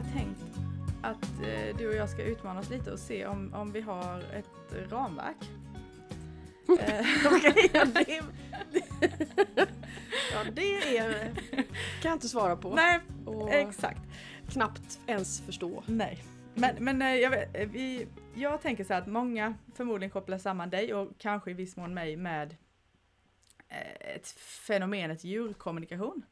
[0.00, 0.40] här tänkt
[1.02, 4.18] att eh, du och jag ska utmana oss lite och se om, om vi har
[4.18, 5.36] ett ramverk.
[6.80, 8.22] Eh, Okej, ja, det,
[10.32, 11.34] ja det är,
[12.02, 12.74] kan jag inte svara på.
[12.74, 14.00] Nej, och exakt.
[14.48, 15.82] knappt ens förstå.
[15.86, 16.24] Nej.
[16.54, 20.38] Men, men eh, jag, vet, eh, vi, jag tänker så här att många förmodligen kopplar
[20.38, 22.56] samman dig och kanske i viss mån mig med
[24.00, 24.28] ett
[24.66, 26.22] fenomenet djurkommunikation.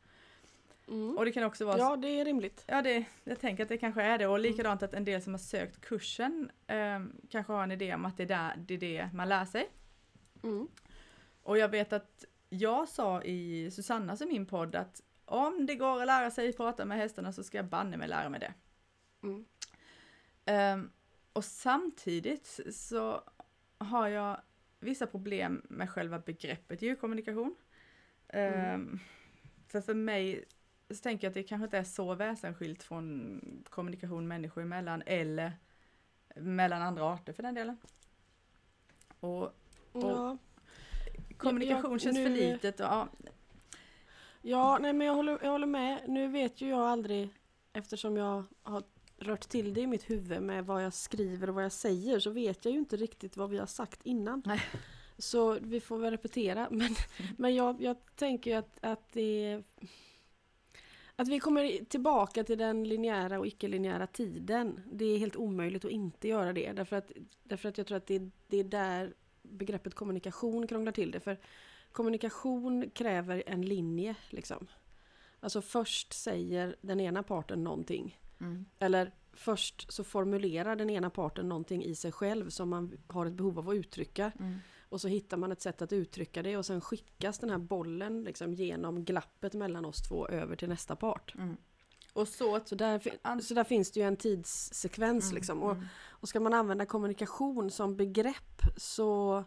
[0.89, 1.19] Mm.
[1.19, 2.65] Och det kan också vara Ja, det är rimligt.
[2.67, 4.27] Ja, det, jag tänker att det kanske är det.
[4.27, 8.05] Och likadant att en del som har sökt kursen eh, kanske har en idé om
[8.05, 9.69] att det är, där, det är det man lär sig.
[10.43, 10.69] Mm.
[11.43, 16.01] Och jag vet att jag sa i Susannas i min podd att om det går
[16.01, 18.55] att lära sig prata med hästarna så ska jag banne mig lära mig det.
[19.23, 19.45] Mm.
[20.45, 20.91] Ehm,
[21.33, 23.23] och samtidigt så
[23.79, 24.41] har jag
[24.81, 27.55] vissa problem med själva begreppet djurkommunikation.
[28.29, 28.99] Ehm,
[29.69, 30.45] För för mig
[30.91, 35.53] så tänker jag att det kanske inte är så väsensskilt från kommunikation människor emellan eller
[36.37, 37.77] mellan andra arter för den delen.
[39.21, 39.53] Och
[39.93, 40.39] Ja.
[41.37, 43.09] kommunikation jag- känns för nu- litet och ja,
[44.43, 45.99] ja, nej men jag håller, jag håller med.
[46.09, 47.29] Nu vet ju jag aldrig,
[47.73, 48.83] eftersom jag har
[49.19, 52.31] rört till det i mitt huvud med vad jag skriver och vad jag säger, så
[52.31, 54.43] vet jag ju inte riktigt vad vi har sagt innan.
[54.47, 54.61] Nej.
[55.19, 56.69] Så vi får väl repetera.
[56.71, 56.95] Men,
[57.39, 59.63] men jag, jag tänker att, att det
[61.21, 64.81] att vi kommer tillbaka till den linjära och icke-linjära tiden.
[64.93, 66.73] Det är helt omöjligt att inte göra det.
[66.73, 67.13] Därför att,
[67.45, 71.21] därför att jag tror att det, det är där begreppet kommunikation krånglar till det.
[71.21, 71.39] För
[71.93, 74.15] kommunikation kräver en linje.
[74.31, 74.67] Liksom.
[75.41, 78.21] Alltså först säger den ena parten någonting.
[78.41, 83.27] mm, Eller först så formulerar den ena parten någonting i sig själv som man har
[83.27, 84.33] ett behov av att uttrycka.
[84.39, 84.59] mm,
[84.89, 88.25] Och så hittar man ett sätt att uttrycka det och sen skickas den här bollen
[88.25, 91.35] liksom genom glappet mellan oss två över till nästa part.
[91.35, 91.57] mm.
[92.13, 95.63] Och så, Så där, så där finns det ju en tidssekvens mm, liksom.
[95.63, 99.45] Och, mm, och ska man använda kommunikation som begrepp så,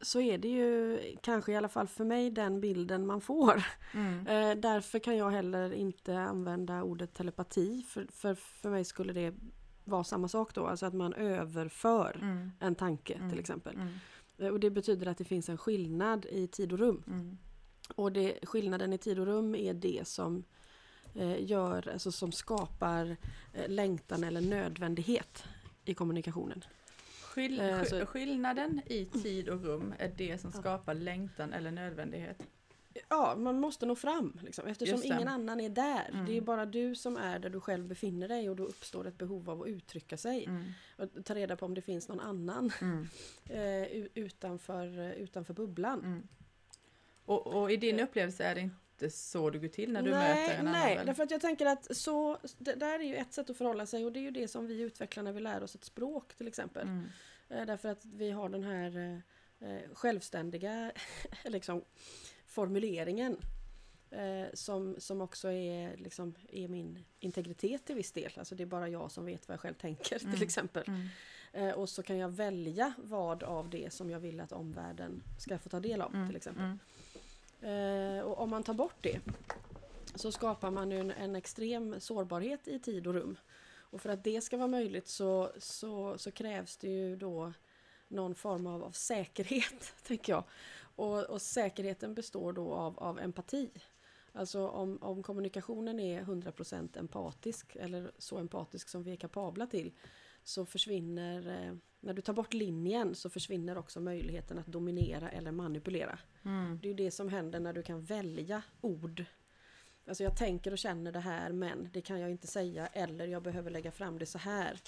[0.00, 3.62] så är det ju kanske i alla fall för mig den bilden man får.
[3.94, 7.82] mm, Eh, därför kan jag heller inte använda ordet telepati.
[7.88, 9.34] För, för, för mig skulle det
[9.84, 10.66] vara samma sak då.
[10.66, 13.30] Alltså att man överför mm, en tanke Mm.
[13.30, 13.76] till exempel.
[14.50, 17.02] Och det betyder att det finns en skillnad i tid och rum.
[17.06, 17.38] mm.
[17.94, 20.44] Och det, skillnaden i tid och rum är det som
[21.14, 23.16] eh, gör, alltså som skapar
[23.54, 25.44] eh, längtan eller nödvändighet
[25.84, 26.64] i kommunikationen.
[27.22, 32.42] Skill alltså- sk- skillnaden i tid och rum är det som skapar längtan eller nödvändighet.
[33.08, 36.08] Ja, man måste nå fram liksom, eftersom ingen annan är där.
[36.12, 36.26] Mm.
[36.26, 39.18] Det är bara du som är där du själv befinner dig och då uppstår ett
[39.18, 40.44] behov av att uttrycka sig.
[40.44, 40.64] Mm,
[40.96, 43.08] Och ta reda på om det finns någon annan mm,
[43.48, 45.98] eh, utanför, eh, utanför bubblan.
[46.00, 46.28] mm.
[47.24, 50.40] Och, och i din upplevelse är det inte så det går till när du nej,
[50.40, 51.06] möter en nej, annan?
[51.06, 54.04] därför att jag tänker att så, det där är ju ett sätt att förhålla sig
[54.04, 56.48] och det är ju det som vi utvecklar när vi lär oss ett språk till
[56.48, 56.88] exempel.
[56.88, 57.08] Mm,
[57.52, 60.92] Eh, Därför att vi har den här eh, eh, självständiga
[61.44, 61.84] liksom,
[62.52, 63.36] formuleringen.
[64.10, 68.32] Eh, som, som också är, liksom, är min integritet till viss del.
[68.36, 70.34] Alltså det är bara jag som vet vad jag själv tänker Mm.
[70.34, 70.84] till exempel.
[70.86, 71.08] mm,
[71.54, 75.58] Eh, och så kan jag välja vad av det som jag vill att omvärlden ska
[75.58, 76.64] få ta del av mm, till exempel.
[76.64, 76.78] mm,
[78.18, 79.20] Eh, och om man tar bort det
[80.14, 83.36] så skapar man en, en extrem sårbarhet i tid och rum.
[83.74, 87.52] Och för att det ska vara möjligt så, så, så krävs det ju då
[88.08, 90.44] någon form av, av säkerhet, tänker jag.
[90.96, 93.70] Och, och säkerheten består då av, av empati.
[94.32, 99.92] Alltså om, om kommunikationen är 100% empatisk, eller så empatisk som vi är kapabla till,
[100.44, 105.52] så försvinner, eh, när du tar bort linjen så försvinner också möjligheten att dominera eller
[105.52, 106.18] manipulera.
[106.44, 109.24] mm, Det är ju det som händer när du kan välja ord.
[110.06, 113.42] Alltså jag tänker och känner det här men det kan jag inte säga eller jag
[113.42, 114.80] behöver lägga fram det så här.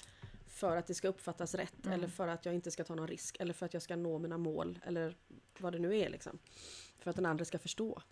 [0.54, 1.98] För att det ska uppfattas rätt Mm.
[1.98, 4.18] eller för att jag inte ska ta någon risk eller för att jag ska nå
[4.18, 5.16] mina mål eller
[5.58, 6.38] vad det nu är liksom.
[6.98, 8.02] För att den andra ska förstå.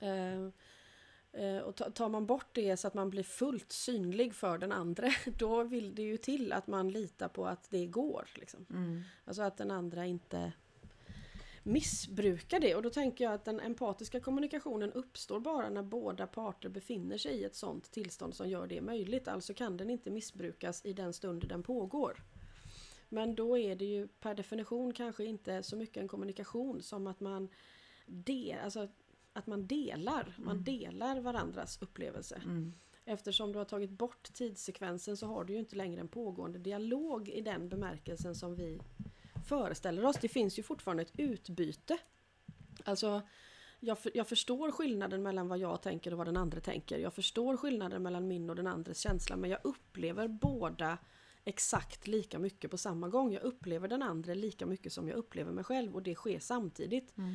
[0.00, 0.42] Eh,
[1.44, 4.72] eh, och ta- tar man bort det så att man blir fullt synlig för den
[4.72, 5.08] andra
[5.38, 8.28] då vill det ju till att man litar på att det går.
[8.34, 8.66] Liksom.
[8.70, 10.52] mm, Alltså att den andra inte
[11.64, 12.74] missbrukar det.
[12.74, 17.32] Och då tänker jag att den empatiska kommunikationen uppstår bara när båda parter befinner sig
[17.32, 19.28] i ett sånt tillstånd som gör det möjligt.
[19.28, 22.22] Alltså kan den inte missbrukas i den stund den pågår.
[23.08, 27.20] Men då är det ju per definition kanske inte så mycket en kommunikation som att
[27.20, 27.48] man,
[28.06, 28.88] de, alltså
[29.32, 30.64] att man delar, man Mm.
[30.64, 32.40] delar varandras upplevelse.
[32.44, 32.74] mm,
[33.04, 37.28] Eftersom du har tagit bort tidssekvensen så har du ju inte längre en pågående dialog
[37.28, 38.80] i den bemärkelsen som vi
[39.44, 40.16] föreställer oss.
[40.20, 41.98] Det finns ju fortfarande ett utbyte.
[42.84, 43.22] Alltså
[43.80, 46.98] jag, för, jag förstår skillnaden mellan vad jag tänker och vad den andra tänker.
[46.98, 50.98] Jag förstår skillnaden mellan min och den andres känsla men jag upplever båda
[51.44, 53.32] exakt lika mycket på samma gång.
[53.32, 57.16] Jag upplever den andra lika mycket som jag upplever mig själv och det sker samtidigt.
[57.16, 57.34] Mm.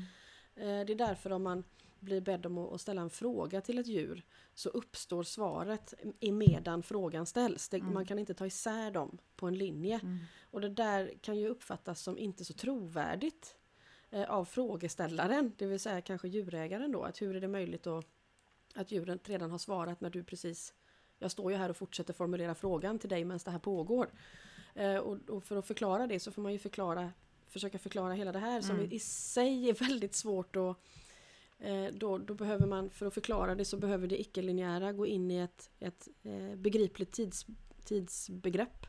[0.55, 1.63] Eh, Det är därför om man
[1.99, 4.23] blir bedd om att ställa en fråga till ett djur
[4.53, 7.69] så uppstår svaret medan frågan ställs.
[7.69, 7.93] Det, Mm.
[7.93, 9.99] Man kan inte ta isär dem på en linje.
[10.03, 10.17] Mm.
[10.51, 13.55] Och det där kan ju uppfattas som inte så trovärdigt
[14.09, 17.03] eh, av frågeställaren, det vill säga kanske djurägaren då.
[17.03, 18.03] Att hur är det möjligt då
[18.75, 20.73] att djuret redan har svarat när du precis
[21.19, 24.09] jag står ju här och fortsätter formulera frågan till dig medan det här pågår.
[24.75, 27.11] Eh, och, och för att förklara det så får man ju förklara,
[27.47, 28.91] försöka förklara hela det här som Mm.
[28.91, 30.77] i, sig är väldigt svårt att
[31.93, 35.37] då, då behöver man, för att förklara det så behöver det icke-linjära gå in i
[35.37, 37.45] ett, ett eh, begripligt tids,
[37.85, 38.85] tidsbegrepp.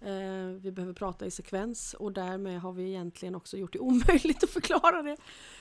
[0.00, 4.44] Eh, vi behöver prata i sekvens och därmed har vi egentligen också gjort det omöjligt
[4.44, 5.16] att förklara det.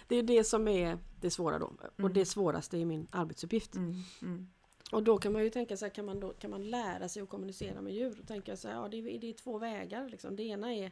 [0.08, 1.66] Det är det som är det svåra då.
[1.66, 2.14] Och Mm.
[2.14, 3.76] det svåraste i min arbetsuppgift.
[3.76, 3.96] Mm.
[4.22, 4.48] Mm.
[4.92, 7.30] Och då kan man ju tänka sig, kan man, då, kan man lära sig att
[7.30, 8.20] kommunicera med djur?
[8.22, 10.10] Och tänka så här, ja det är, det är två vägar.
[10.10, 10.36] Liksom.
[10.36, 10.92] Det ena är,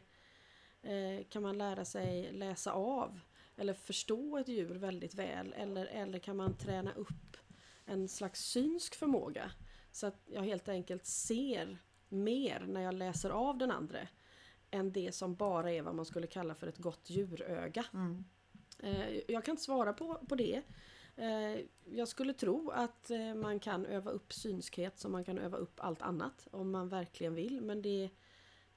[0.82, 3.20] eh, kan man lära sig läsa av
[3.56, 5.52] eller förstå ett djur väldigt väl?
[5.56, 7.36] Eller, eller kan man träna upp
[7.84, 9.50] en slags synsk förmåga?
[9.92, 11.78] Så att jag helt enkelt ser
[12.08, 13.98] mer när jag läser av den andra
[14.70, 17.84] än det som bara är vad man skulle kalla för ett gott djuröga.
[17.92, 18.24] Mm.
[18.78, 20.62] Eh, Jag kan inte svara på, på det.
[21.16, 25.56] Eh, Jag skulle tro att eh, man kan öva upp synskhet som man kan öva
[25.58, 27.60] upp allt annat om man verkligen vill.
[27.60, 28.10] Men det,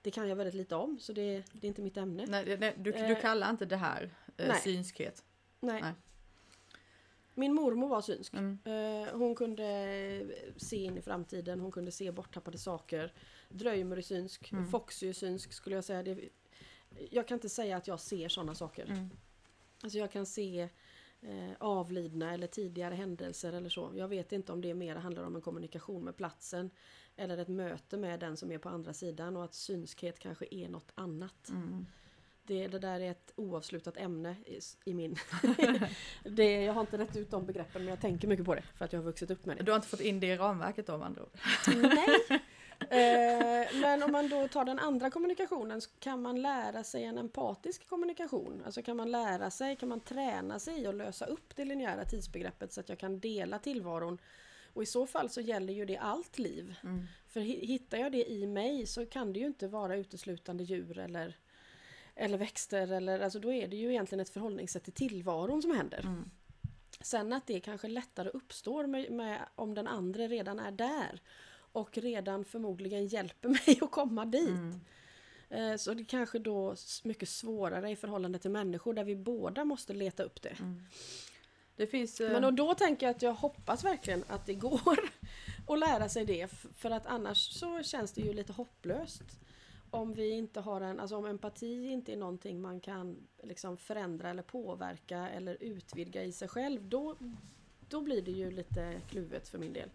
[0.01, 2.25] det kan jag väldigt lite om så det, det är inte mitt ämne.
[2.27, 4.61] Nej, nej, du, du kallar inte det här eh, nej.
[4.61, 5.23] synskhet?
[5.59, 5.81] Nej.
[5.81, 5.93] nej.
[7.33, 8.33] Min mormor var synsk.
[8.33, 8.59] Mm.
[8.65, 9.65] Eh, Hon kunde
[10.57, 13.13] se in i framtiden, hon kunde se borttappade saker.
[13.49, 14.67] Dröjmer är synsk, Mm.
[14.67, 16.03] Foxy är synsk skulle jag säga.
[16.03, 16.29] Det,
[17.11, 18.85] jag kan inte säga att jag ser sådana saker.
[18.85, 19.09] Mm.
[19.83, 20.69] Alltså jag kan se
[21.21, 23.91] eh, avlidna eller tidigare händelser eller så.
[23.95, 26.69] Jag vet inte om det mer handlar om en kommunikation med platsen
[27.15, 30.69] eller ett möte med den som är på andra sidan och att synskhet kanske är
[30.69, 31.49] något annat.
[31.49, 31.85] Mm.
[32.47, 35.15] Det, det där är ett oavslutat ämne i, i min...
[36.23, 38.85] det, jag har inte rätt ut de begreppen men jag tänker mycket på det för
[38.85, 39.63] att jag har vuxit upp med det.
[39.63, 41.29] Du har inte fått in det i ramverket då med andra ord?
[41.75, 42.41] Nej!
[42.89, 47.17] Eh, men om man då tar den andra kommunikationen så kan man lära sig en
[47.17, 48.61] empatisk kommunikation.
[48.65, 52.05] Alltså kan man lära sig, kan man träna sig i att lösa upp det linjära
[52.05, 54.17] tidsbegreppet så att jag kan dela tillvaron.
[54.73, 56.75] Och i så fall så gäller ju det allt liv.
[56.83, 57.03] Mm.
[57.27, 60.97] För hi- hittar jag det i mig så kan det ju inte vara uteslutande djur
[60.99, 61.37] eller,
[62.15, 62.91] eller växter.
[62.91, 65.99] Eller, alltså då är det ju egentligen ett förhållningssätt till tillvaron som händer.
[65.99, 66.29] Mm.
[67.01, 71.21] Sen att det kanske lättare uppstår med, med, om den andra redan är där
[71.55, 74.49] och redan förmodligen hjälper mig att komma dit.
[74.49, 74.79] Mm.
[75.49, 79.65] Eh, Så det kanske då s- mycket svårare i förhållande till människor där vi båda
[79.65, 80.55] måste leta upp det.
[80.59, 80.81] Mm.
[81.75, 82.21] Det finns...
[82.21, 84.99] eh, Men och då tänker jag att jag hoppas verkligen att det går
[85.67, 86.47] att lära sig det.
[86.75, 89.23] För att annars så känns det ju lite hopplöst.
[89.95, 94.29] Om vi inte har en, alltså om empati inte är någonting man kan liksom förändra
[94.29, 96.89] eller påverka eller utvidga i sig själv.
[96.89, 97.15] Då,
[97.89, 99.89] då blir det ju lite kluvet för min del.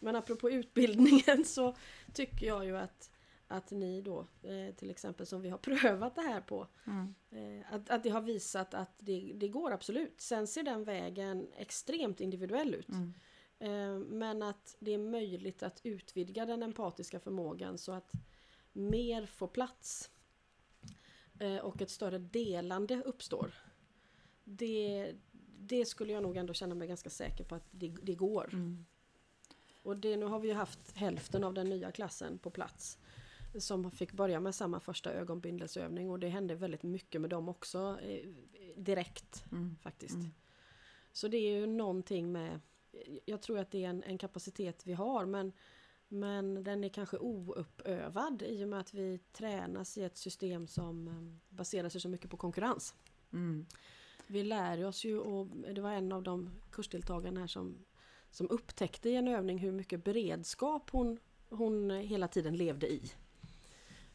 [0.00, 1.74] Men apropå utbildningen så
[2.12, 3.10] tycker jag ju att,
[3.48, 7.14] att ni då, eh, till exempel som vi har prövat det här på, mm.
[7.30, 10.20] Eh, Att, att det har visat att det, det går absolut.
[10.20, 12.88] Sen ser den vägen extremt individuell ut.
[12.88, 13.14] Mm.
[13.58, 18.12] Eh, Men att det är möjligt att utvidga den empatiska förmågan så att
[18.72, 20.10] mer får plats.
[21.38, 23.54] eh, Och ett större delande uppstår.
[24.44, 25.14] Det,
[25.58, 28.50] det skulle jag nog ändå känna mig ganska säker på att det, det går.
[28.52, 28.86] Mm.
[29.82, 32.98] Och det, nu har vi ju haft hälften av den nya klassen på plats.
[33.58, 37.98] Som fick börja med samma första ögonbindelsövning och det hände väldigt mycket med dem också
[38.02, 38.28] eh,
[38.76, 39.76] direkt Mm.
[39.82, 40.14] faktiskt.
[40.14, 40.30] Mm.
[41.12, 42.60] Så det är ju någonting med,
[43.24, 45.52] jag tror att det är en, en kapacitet vi har men,
[46.08, 51.08] men den är kanske ouppövad i och med att vi tränas i ett system som
[51.08, 52.94] eh, baserar sig så mycket på konkurrens.
[53.32, 53.66] Mm.
[54.26, 57.84] Vi lär oss ju och det var en av de kursdeltagarna här som,
[58.30, 63.02] som upptäckte i en övning hur mycket beredskap hon, hon hela tiden levde i.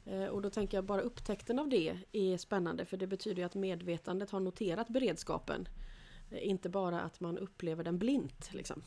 [0.06, 3.56] Eh, Och då tänker jag bara upptäckten av det är spännande för det betyder att
[3.56, 5.68] medvetandet har noterat beredskapen.
[6.32, 8.54] Eh, Inte bara att man upplever den blint.
[8.54, 8.82] Liksom.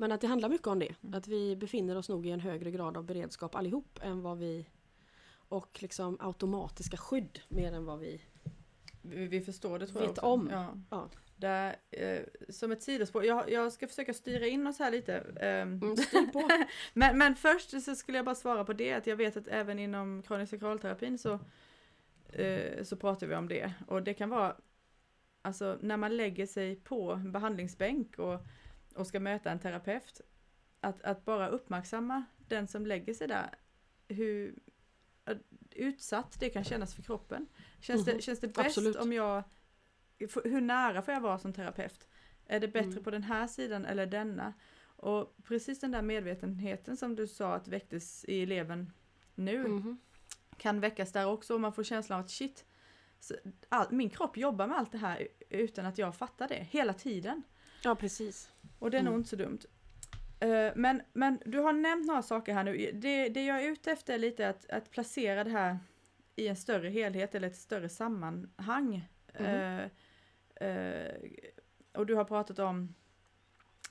[0.00, 0.94] Men att det handlar mycket om det.
[1.12, 4.66] Att vi befinner oss nog i en högre grad av beredskap allihop än vad vi
[5.48, 8.22] och liksom automatiska skydd mer än vad vi
[9.02, 10.26] Vi, vi förstår det tror jag vet också.
[10.26, 10.48] om.
[10.52, 10.74] Ja.
[10.90, 11.08] Ja.
[11.36, 15.14] Där, eh, som ett sidospår, jag, jag ska försöka styra in oss här lite.
[15.40, 15.96] ehm, Mm,
[16.94, 19.78] men, men först så skulle jag bara svara på det, att jag vet att även
[19.78, 21.38] inom kronisk sakralterapin så,
[22.32, 23.72] eh, så pratar vi om det.
[23.88, 24.56] Och det kan vara
[25.42, 28.40] alltså när man lägger sig på en behandlingsbänk och,
[28.92, 30.20] och ska möta en terapeut,
[30.80, 33.54] att, att bara uppmärksamma den som lägger sig där,
[34.08, 34.58] hur
[35.70, 37.46] utsatt det kan kännas för kroppen.
[37.80, 38.16] Känns, Mhm.
[38.16, 38.96] det, känns det bäst Absolut.
[38.96, 39.42] om jag,
[40.44, 42.08] hur nära får jag vara som terapeut?
[42.46, 43.04] Är det bättre Mm.
[43.04, 44.54] på den här sidan eller denna?
[44.82, 48.92] Och precis den där medvetenheten som du sa att väcktes i eleven
[49.34, 49.98] nu, Mhm.
[50.56, 52.64] kan väckas där också och man får känslan av att shit,
[53.68, 57.42] all, min kropp jobbar med allt det här utan att jag fattar det hela tiden.
[57.82, 58.50] Ja, precis.
[58.78, 59.20] Och det är nog Mm.
[59.20, 59.58] inte så dumt.
[60.40, 62.90] Eh, men, men du har nämnt några saker här nu.
[62.94, 65.78] Det, det jag är ute efter är lite att, att placera det här
[66.36, 69.08] i en större helhet eller ett större sammanhang.
[69.38, 69.46] Mhm.
[69.46, 69.84] Eh,
[70.68, 71.14] eh,
[71.92, 72.94] och du har pratat om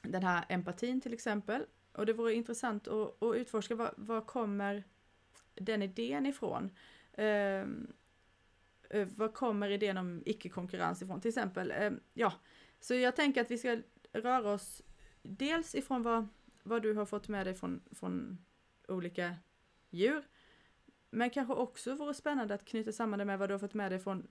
[0.02, 1.66] den här empatin till exempel.
[1.92, 4.84] Och det vore intressant att, att utforska var, var kommer
[5.56, 6.70] den idén ifrån?
[9.16, 11.22] Var kommer idén om icke-konkurrens ifrån?
[11.22, 11.74] Till exempel,
[12.14, 12.34] ja,
[12.80, 13.82] så jag tänker att vi ska
[14.12, 14.82] röra oss
[15.22, 16.28] dels ifrån vad,
[16.64, 18.38] vad du har fått med dig från, från
[18.88, 19.36] olika
[19.90, 20.24] djur.
[21.10, 23.92] Men kanske också vore spännande att knyta samman det med vad du har fått med
[23.92, 24.28] dig från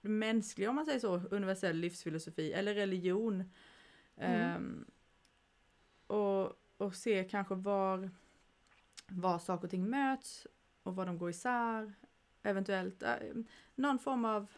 [0.00, 3.34] mänsklig, om man säger så, universell livsfilosofi eller religion.
[4.16, 4.40] Mm.
[4.40, 4.84] Ehm,
[6.06, 8.10] och, och se kanske var,
[9.08, 10.46] var saker och ting möts
[10.82, 11.94] och var de går isär.
[12.42, 13.14] Eventuellt äh,
[13.74, 14.50] någon form av,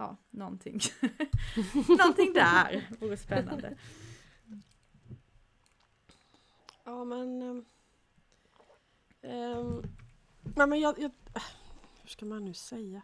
[0.00, 0.80] ja, någonting.
[1.98, 3.76] någonting där vore spännande.
[6.84, 7.42] Ja, men...
[7.42, 7.64] ehm,
[9.22, 9.82] ehm,
[10.56, 11.10] nej, men jag, jag...
[12.02, 13.02] Hur ska man nu säga?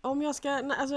[0.00, 0.60] Om jag ska...
[0.62, 0.94] nej, Alltså,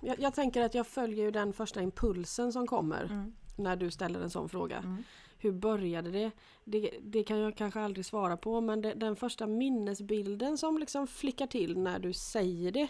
[0.00, 3.32] jag, jag tänker att jag följer ju den första impulsen som kommer Mm.
[3.56, 4.76] när du ställer en sån fråga.
[4.78, 5.04] Mm.
[5.38, 6.30] Hur började det?
[6.64, 6.90] det?
[7.00, 11.46] Det kan jag kanske aldrig svara på men det, den första minnesbilden som liksom flickar
[11.46, 12.88] till när du säger det.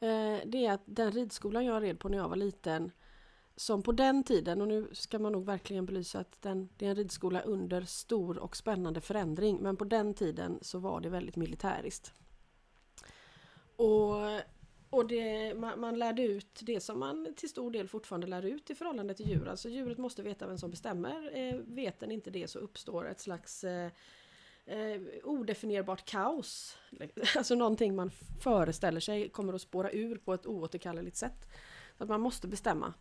[0.00, 2.90] Eh, det är att den ridskolan jag red på när jag var liten
[3.56, 6.90] som på den tiden, och nu ska man nog verkligen belysa att den, det är
[6.90, 11.36] en ridskola under stor och spännande förändring men på den tiden så var det väldigt
[11.36, 12.12] militäriskt.
[13.76, 14.14] Och,
[14.90, 18.70] och det, man, man lärde ut det som man till stor del fortfarande lär ut
[18.70, 19.48] i förhållande till djur.
[19.48, 21.36] Alltså djuret måste veta vem som bestämmer.
[21.36, 23.90] Eh, vet den inte det så uppstår ett slags eh,
[24.64, 26.76] eh, odefinierbart kaos.
[27.36, 31.48] Alltså någonting man föreställer sig kommer att spåra ur på ett oåterkalleligt sätt.
[31.98, 32.94] Så att man måste bestämma.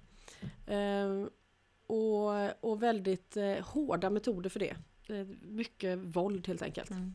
[0.68, 1.26] Eh,
[1.88, 4.76] och, och väldigt eh, hårda metoder för det.
[5.10, 6.90] Eh, mycket våld helt enkelt.
[6.90, 7.14] Mm.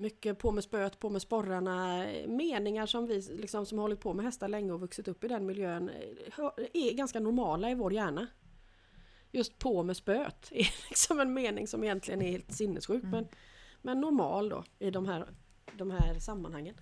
[0.00, 2.06] Mycket på med spöet, på med sporrarna.
[2.26, 5.28] Meningar som vi liksom, som har hållit på med hästar länge och vuxit upp i
[5.28, 8.26] den miljön eh, är ganska normala i vår hjärna.
[9.32, 13.10] Just på med spöet är liksom en mening som egentligen är helt sinnessjuk Mm.
[13.10, 13.28] men,
[13.82, 15.28] men normal då i de här,
[15.72, 16.74] de här sammanhangen.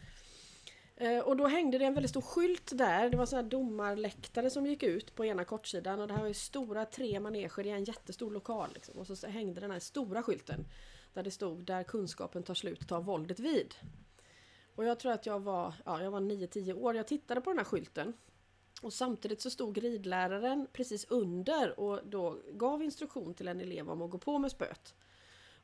[0.97, 3.11] Eh, och då hängde det en väldigt stor skylt där.
[3.11, 6.29] Det var sådana här domarläktare som gick ut på ena kortsidan och det här var
[6.29, 8.69] ju stora tre maneger i en jättestor lokal.
[8.75, 8.99] Liksom.
[8.99, 10.67] Och så hängde den här stora skylten
[11.17, 13.75] där det stod där kunskapen tar slut tar våldet vid.
[14.75, 16.97] Och jag tror att jag var, ja, jag var 9-10 år.
[16.97, 18.13] Jag tittade på den här skylten.
[18.83, 24.03] Och samtidigt så stod ridläraren precis under och då gav instruktion till en elev om
[24.03, 24.95] att gå på med spöet.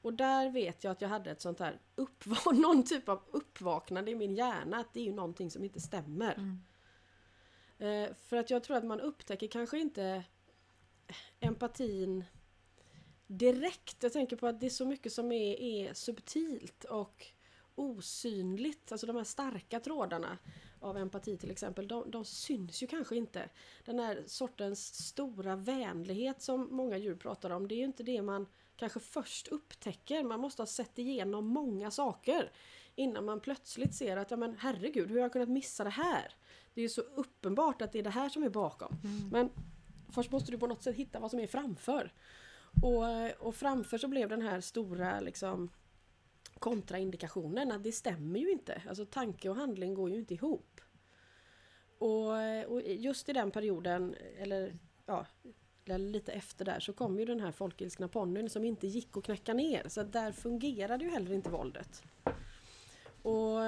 [0.02, 4.11] Och där vet jag att jag hade ett sånt här uppva- någon typ av uppvaknande
[4.11, 6.35] i min hjärna att det är ju någonting som inte stämmer.
[6.35, 6.61] Mm.
[7.78, 10.25] Eh, för att jag tror att man upptäcker kanske inte
[11.40, 12.25] empatin
[13.39, 14.03] direkt.
[14.03, 17.27] Jag tänker på att det är så mycket som är, är subtilt och
[17.75, 18.93] osynligt.
[18.93, 20.39] Alltså de här starka trådarna
[20.81, 23.49] av empati till exempel, de, de syns ju kanske inte.
[23.85, 28.23] Den här sortens stora vänlighet som många djur pratar om, det är ju inte det
[28.23, 28.47] man
[28.77, 30.25] kanske först upptäcker.
[30.25, 32.53] Man måste ha sett igenom många saker
[32.95, 36.35] innan man plötsligt ser att, ja men herregud, hur har jag kunnat missa det här?
[36.75, 38.97] Det är ju så uppenbart att det är det här som är bakom.
[39.05, 39.29] Mm.
[39.29, 39.51] Men
[40.15, 42.12] först måste du på något sätt hitta vad som är framför.
[42.81, 45.71] Och, och framför så blev den här stora liksom
[46.59, 48.83] kontraindikationen att det stämmer ju inte.
[48.88, 50.81] Alltså tanke och handling går ju inte ihop.
[51.99, 52.29] Och,
[52.69, 55.26] och just i den perioden, eller ja,
[55.85, 59.55] lite efter där, så kom ju den här folkilskna ponnyn som inte gick att knäcka
[59.55, 59.88] ner.
[59.88, 62.02] Så där fungerade ju heller inte våldet.
[63.23, 63.59] Och,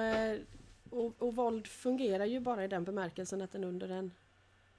[0.89, 4.11] och, och våld fungerar ju bara i den bemärkelsen att den under en,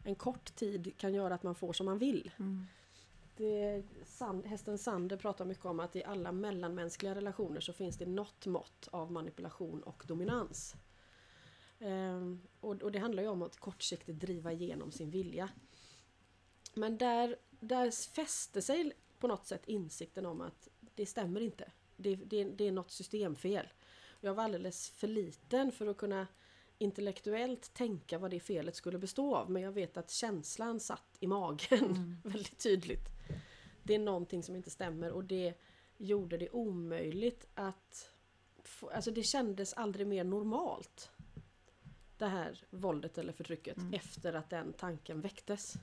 [0.05, 2.31] en kort tid kan göra att man får som man vill.
[2.39, 2.67] Mm.
[3.37, 8.07] Det, Sand, hästen Sander pratar mycket om att i alla mellanmänskliga relationer så finns det
[8.07, 10.75] något mått av manipulation och dominans.
[11.79, 15.49] Ehm, och, och det handlar ju om att kortsiktigt driva igenom sin vilja.
[16.75, 21.73] Men där, där fäste sig på något sätt insikten om att det stämmer inte.
[21.97, 23.69] Det, det, det är något systemfel.
[24.21, 26.27] Jag var alldeles för liten för att kunna
[26.79, 31.27] intellektuellt tänka vad det felet skulle bestå av men jag vet att känslan satt i
[31.27, 32.17] magen Mm.
[32.25, 33.16] väldigt tydligt.
[33.87, 35.55] Det är någonting som inte stämmer och det
[35.97, 38.11] gjorde det omöjligt att...
[38.63, 41.11] Få, alltså det kändes aldrig mer normalt.
[42.19, 43.95] Det här våldet eller förtrycket Mm.
[43.95, 45.75] efter att den tanken väcktes.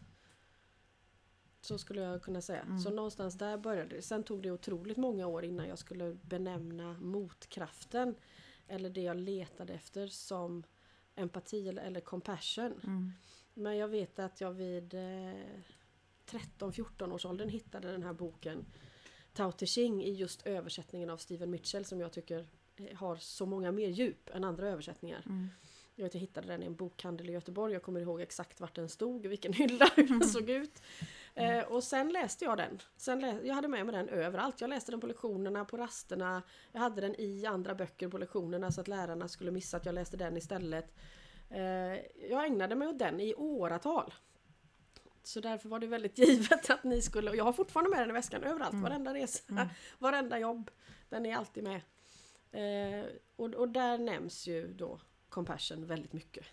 [1.62, 2.62] Så skulle jag kunna säga.
[2.62, 2.80] Mm.
[2.80, 4.02] Så någonstans där började det.
[4.02, 8.16] Sen tog det otroligt många år innan jag skulle benämna motkraften
[8.68, 10.64] eller det jag letade efter som
[11.16, 12.80] empati eller, eller compassion.
[12.84, 13.12] Mm.
[13.54, 15.34] Men jag vet att jag vid eh,
[16.26, 18.66] 13-14 års åldern hittade den här boken
[19.34, 23.46] Tao Te Ching i just översättningen av Stephen Mitchell som jag tycker eh, har så
[23.46, 25.24] många mer djup än andra översättningar.
[25.26, 25.50] Mm.
[25.96, 27.74] Jag, vet, jag hittade den i en bokhandel i Göteborg.
[27.74, 30.82] Jag kommer ihåg exakt vart den stod, vilken hylla, hur den såg ut.
[31.36, 32.80] Eh, och sen läste jag den.
[32.98, 34.62] Sen lä- jag hade med mig den överallt.
[34.62, 36.42] Jag läste den på lektionerna, på rasterna.
[36.72, 39.96] Jag hade den i andra böcker på lektionerna så att lärarna skulle missa att jag
[39.96, 40.94] läste den istället.
[41.50, 41.62] Eh,
[42.30, 44.14] jag ägnade mig åt den i åratal.
[45.24, 48.10] Så därför var det väldigt givet att ni skulle, och jag har fortfarande med den
[48.10, 48.84] i väskan överallt, Mm.
[48.84, 49.68] varenda resa, Mm.
[50.00, 50.72] varenda jobb.
[51.10, 51.82] Den är alltid med.
[52.52, 55.00] Eh, och, och där nämns ju då
[55.30, 56.46] compassion väldigt mycket.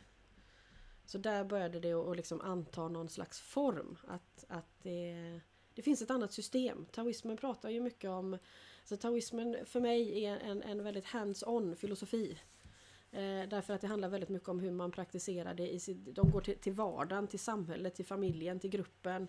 [1.07, 3.99] Så där började det att liksom anta någon slags form.
[4.09, 5.41] Att, att det,
[5.75, 6.87] det finns ett annat system.
[6.93, 8.39] Taoismen pratar ju mycket om...
[8.85, 12.39] Så taoismen för mig är en, en väldigt hands-on filosofi.
[13.13, 15.75] Eh, därför att det handlar väldigt mycket om hur man praktiserar det.
[15.75, 19.29] I sitt, de går till, till vardagen, till samhället, till familjen, till gruppen.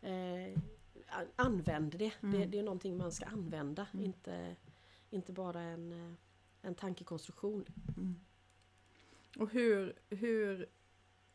[0.00, 0.58] Eh,
[1.06, 2.12] an- använder det.
[2.20, 2.26] det.
[2.36, 2.50] Mm.
[2.50, 3.86] Det är någonting man ska använda.
[3.92, 4.04] Mm.
[4.06, 4.56] Inte,
[5.10, 6.14] inte bara en, eh,
[6.62, 7.64] en tankekonstruktion.
[7.96, 8.20] Mm.
[9.38, 10.66] Och hur, hur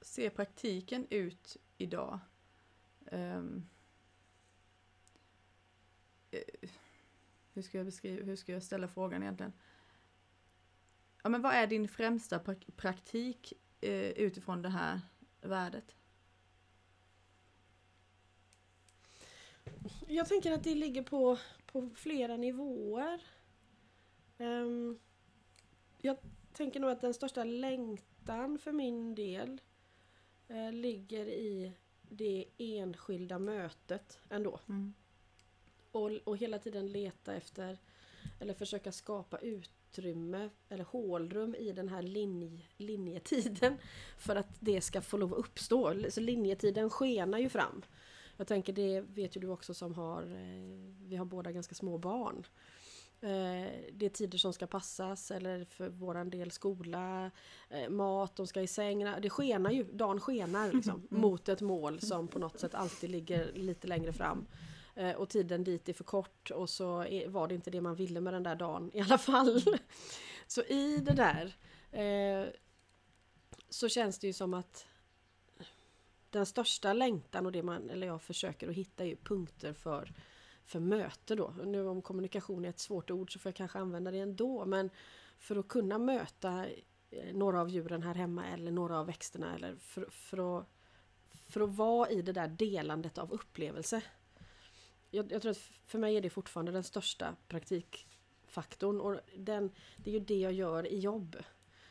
[0.01, 2.19] ser praktiken ut idag?
[3.05, 3.41] Eh,
[7.53, 9.53] hur, ska jag beskriva, hur ska jag ställa frågan egentligen?
[11.27, 15.01] Ja, men vad är din främsta prak- praktik eh, utifrån det här
[15.41, 15.95] värdet?
[20.07, 23.21] Jag tänker att det ligger på, på flera nivåer.
[24.37, 24.99] Ehm,
[25.97, 26.17] jag
[26.53, 29.61] tänker nog att den största längtan för min del
[30.47, 34.59] eh, ligger i det enskilda mötet ändå.
[34.69, 34.93] Mm.
[35.91, 37.77] Och, och hela tiden leta efter
[38.39, 39.39] eller försöka skapa
[39.91, 43.77] utrymme eller hålrum i den här linj, linjetiden
[44.17, 45.93] för att det ska få lov att uppstå.
[46.09, 47.81] Så linjetiden skenar ju fram.
[48.37, 51.97] Jag tänker det vet ju du också som har, eh, vi har båda ganska små
[51.97, 52.43] barn.
[53.21, 57.31] Eh, det är tider som ska passas eller för våran del skola,
[57.69, 59.05] eh, mat, de ska i säng.
[59.21, 61.21] Det skenar ju, dagen skenar liksom, Mm.
[61.21, 64.45] mot ett mål som på något sätt alltid ligger lite längre fram.
[64.97, 67.95] Eh, och tiden dit är för kort och så är, var det inte det man
[67.95, 69.61] ville med den där dagen i alla fall.
[70.47, 71.55] så i det där
[71.91, 72.47] eh,
[73.69, 74.85] så känns det ju som att
[76.29, 80.13] den största längtan och det man, eller jag försöker att hitta är ju punkter för,
[80.65, 81.53] för möte då.
[81.63, 84.89] Nu om kommunikation är ett svårt ord så får jag kanske använda det ändå men
[85.39, 86.65] för att kunna möta
[87.09, 90.67] eh, några av djuren här hemma eller några av växterna eller för, för, att,
[91.47, 94.01] för att vara i det där delandet av upplevelse.
[95.09, 100.09] Jag, jag tror att för mig är det fortfarande den största praktikfaktorn och den, det
[100.09, 101.37] är ju det jag gör i jobb.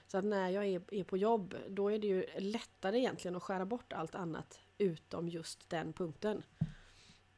[0.07, 3.43] Så att när jag är, är på jobb då är det ju lättare egentligen att
[3.43, 6.43] skära bort allt annat utom just den punkten.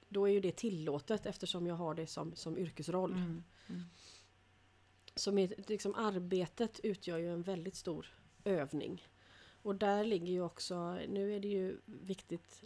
[0.09, 3.13] Då är ju det tillåtet eftersom jag har det som, som yrkesroll.
[3.13, 3.45] Mm.
[3.69, 3.83] Mm.
[5.15, 8.07] Så med, liksom, arbetet utgör ju en väldigt stor
[8.45, 9.07] övning.
[9.63, 12.63] Och där ligger ju också, nu är det ju viktigt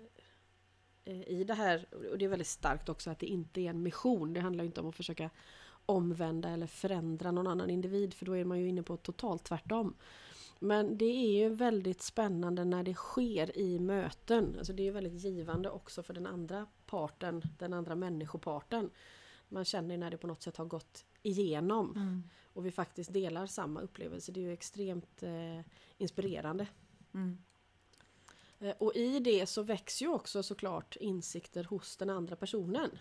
[1.04, 4.32] i det här, och det är väldigt starkt också att det inte är en mission.
[4.32, 5.30] Det handlar inte om att försöka
[5.86, 9.94] omvända eller förändra någon annan individ för då är man ju inne på totalt tvärtom.
[10.58, 14.54] Men det är ju väldigt spännande när det sker i möten.
[14.58, 18.90] Alltså det är väldigt givande också för den andra parten, den andra människoparten.
[19.48, 22.22] Man känner när det på något sätt har gått igenom Mm.
[22.52, 24.32] och vi faktiskt delar samma upplevelse.
[24.32, 25.60] Det är ju extremt eh,
[25.98, 26.66] inspirerande.
[27.14, 27.38] Mm.
[28.62, 32.98] Eh, och i det så växer ju också såklart insikter hos den andra personen.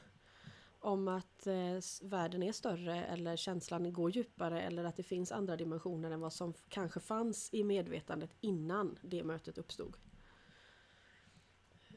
[0.80, 5.56] Om att eh, världen är större eller känslan går djupare eller att det finns andra
[5.56, 9.98] dimensioner än vad som kanske fanns i medvetandet innan det mötet uppstod.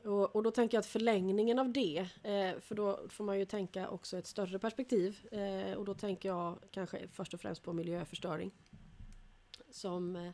[0.05, 3.45] Och, och då tänker jag att förlängningen av det, eh, för då får man ju
[3.45, 5.27] tänka också ett större perspektiv.
[5.31, 8.51] Eh, och då tänker jag kanske först och främst på miljöförstöring.
[9.71, 10.33] Som, eh,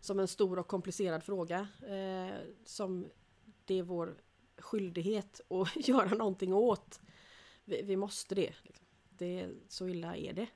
[0.00, 1.68] som en stor och komplicerad fråga.
[1.82, 3.10] Eh, som
[3.64, 4.16] det är vår
[4.58, 7.00] skyldighet att göra någonting åt.
[7.64, 8.54] Vi, vi måste det.
[8.62, 8.86] Liksom.
[9.10, 9.50] det.
[9.68, 10.48] Så illa är det.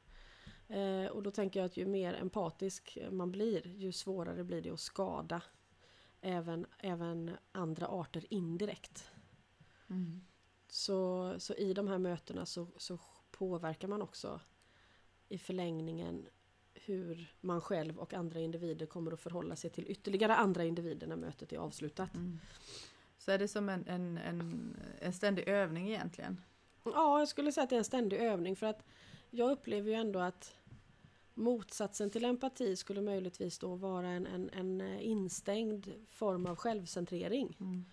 [0.68, 4.70] Eh, och då tänker jag att ju mer empatisk man blir, ju svårare blir det
[4.70, 5.42] att skada
[6.20, 9.10] även, även andra arter indirekt.
[9.90, 10.24] Mm.
[10.68, 12.98] Så, så i de här mötena så, så
[13.30, 14.40] påverkar man också
[15.28, 16.26] i förlängningen
[16.86, 21.16] hur man själv och andra individer kommer att förhålla sig till ytterligare andra individer när
[21.16, 22.14] mötet är avslutat.
[22.14, 22.38] Mm.
[23.18, 26.40] Så är det som en, en, en, en ständig övning egentligen?
[26.84, 28.84] Ja, jag skulle säga att det är en ständig övning för att
[29.30, 30.56] jag upplever ju ändå att
[31.34, 37.56] motsatsen till empati skulle möjligtvis då vara en, en, en instängd form av självcentrering.
[37.60, 37.84] Mm.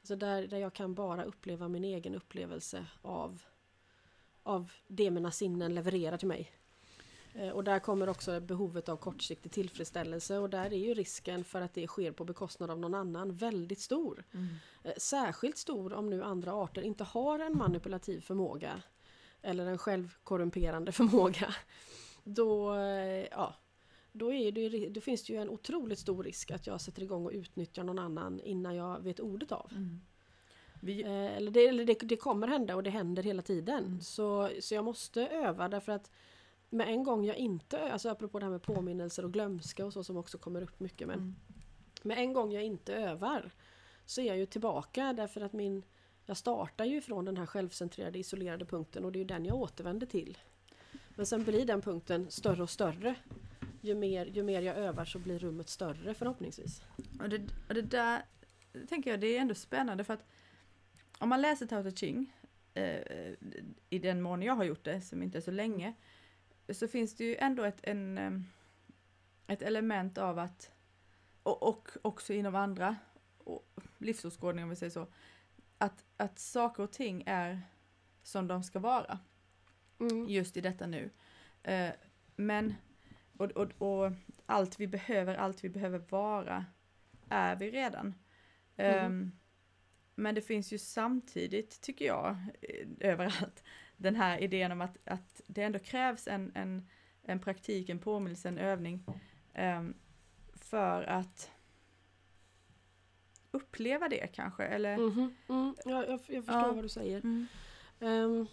[0.00, 3.42] Alltså där, där jag kan bara uppleva min egen upplevelse av,
[4.42, 6.52] av det mina sinnen levererar till mig.
[7.34, 11.60] Eh, och där kommer också behovet av kortsiktig tillfredsställelse och där är ju risken för
[11.60, 14.24] att det sker på bekostnad av någon annan väldigt stor.
[14.34, 14.48] Mm.
[14.84, 18.82] Eh, Särskilt stor om nu andra arter inte har en manipulativ förmåga
[19.42, 21.54] eller en självkorrumperande förmåga.
[22.24, 23.54] Då, eh, ja,
[24.12, 27.26] då, är det, då finns det ju en otroligt stor risk att jag sätter igång
[27.26, 29.70] och utnyttjar någon annan innan jag vet ordet av.
[29.70, 30.00] Mm.
[30.84, 33.84] Vi, eller det, eller det, det kommer hända och det händer hela tiden.
[33.84, 34.00] Mm.
[34.00, 36.10] Så, så jag måste öva därför att
[36.72, 40.04] med en gång jag inte, alltså apropå det här med påminnelser och glömska och så
[40.04, 41.08] som också kommer upp mycket.
[41.08, 41.34] Men mm.
[42.02, 43.50] med en gång jag inte övar
[44.06, 45.82] så är jag ju tillbaka därför att min
[46.26, 49.56] jag startar ju från den här självcentrerade isolerade punkten och det är ju den jag
[49.56, 50.38] återvänder till.
[51.16, 53.14] Men sen blir den punkten större och större.
[53.80, 56.82] Ju mer, ju mer jag övar så blir rummet större förhoppningsvis.
[57.20, 58.22] Och det, och det där
[58.88, 60.24] tänker jag, det är ändå spännande för att
[61.18, 62.36] om man läser Tao Te Ching,
[62.74, 63.34] eh,
[63.90, 65.94] i den mån jag har gjort det, som inte är så länge,
[66.68, 68.18] så finns det ju ändå ett, en,
[69.46, 70.70] ett element av att,
[71.42, 72.96] och, och också inom andra
[73.98, 75.06] livsåskådningar om vi säger så,
[75.78, 77.62] att, att saker och ting är
[78.22, 79.18] som de ska vara
[80.28, 81.10] just i detta nu.
[81.62, 81.90] Eh,
[82.36, 82.74] men,
[83.36, 84.12] och, och, och
[84.46, 86.66] allt vi behöver, allt vi behöver vara,
[87.28, 88.14] är vi redan.
[88.76, 89.32] Ehm,
[90.14, 93.64] men det finns ju samtidigt, tycker jag, eh, överallt,
[94.02, 96.88] den här idén om att, att det ändå krävs en, en,
[97.22, 99.04] en praktik, en påminnelse, en övning
[99.54, 99.94] ehm,
[100.54, 101.50] för att
[103.50, 105.74] uppleva det kanske, eller Mhm, mm.
[105.84, 106.72] Ja, jag, jag förstår Ja.
[106.72, 107.18] vad du säger.
[107.18, 107.46] Mm.
[108.00, 108.46] Ehm,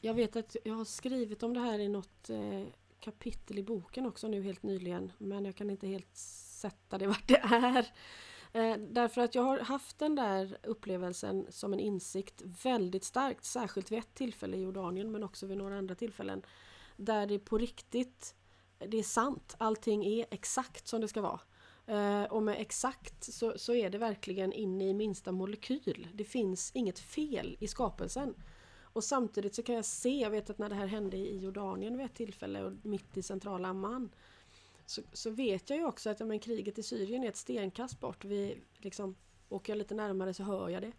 [0.00, 2.62] jag vet att jag har skrivit om det här i något eh,
[3.00, 5.12] kapitel i boken också nu helt nyligen.
[5.18, 7.86] Men jag kan inte helt sätta det vart det är.
[8.56, 13.44] Eh, därför att jag har haft den där upplevelsen som en insikt väldigt starkt.
[13.44, 16.42] Särskilt vid ett tillfälle i Jordanien men också vid några andra tillfällen.
[16.96, 18.34] Där det på riktigt,
[18.78, 19.54] det är sant.
[19.58, 21.40] Allting är exakt som det ska vara.
[21.86, 26.08] Eh, och med exakt så, så är det verkligen in i minsta molekyl.
[26.14, 28.34] Det finns inget fel i skapelsen.
[28.82, 31.96] Och samtidigt så kan jag se, jag vet att när det här hände i Jordanien
[31.96, 34.10] vid ett tillfälle och mitt i centrala Amman
[34.86, 38.00] så, så vet jag ju också att ja, men kriget i Syrien är ett stenkast
[38.00, 38.24] bort.
[38.24, 39.16] Vi, liksom,
[39.48, 40.92] åker jag lite närmare så hör jag det.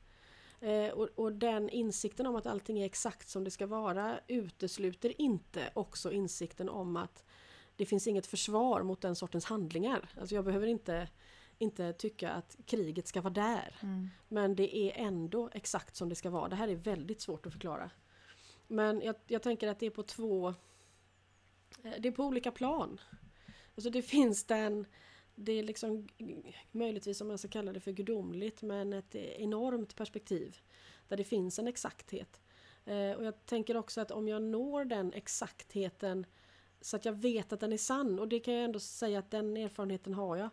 [0.60, 5.22] Eh, och, och den insikten om att allting är exakt som det ska vara utesluter
[5.22, 7.24] inte också insikten om att
[7.76, 10.10] det finns inget försvar mot den sortens handlingar.
[10.20, 11.10] Alltså jag behöver inte,
[11.58, 13.76] inte tycka att kriget ska vara där.
[13.84, 14.10] Mm.
[14.28, 16.50] Men det är ändå exakt som det ska vara.
[16.50, 17.92] Det här är väldigt svårt att förklara.
[18.68, 20.48] Men jag, jag tänker att det är på två...
[21.84, 23.00] eh, Det är på olika plan.
[23.78, 24.86] Alltså det finns den...
[25.36, 26.08] Det är liksom
[26.72, 30.58] möjligtvis om man ska kalla det för gudomligt men ett enormt perspektiv.
[31.08, 32.40] Där det finns en exakthet.
[32.86, 36.26] Eh, och jag tänker också att om jag når den exaktheten
[36.82, 39.32] så att jag vet att den är sann och det kan jag ändå säga att
[39.32, 40.50] den erfarenheten har jag.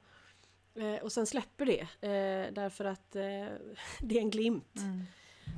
[0.75, 3.21] Eh, och sen släpper det eh, därför att det
[4.01, 4.77] är en glimt.
[4.77, 5.03] Mm.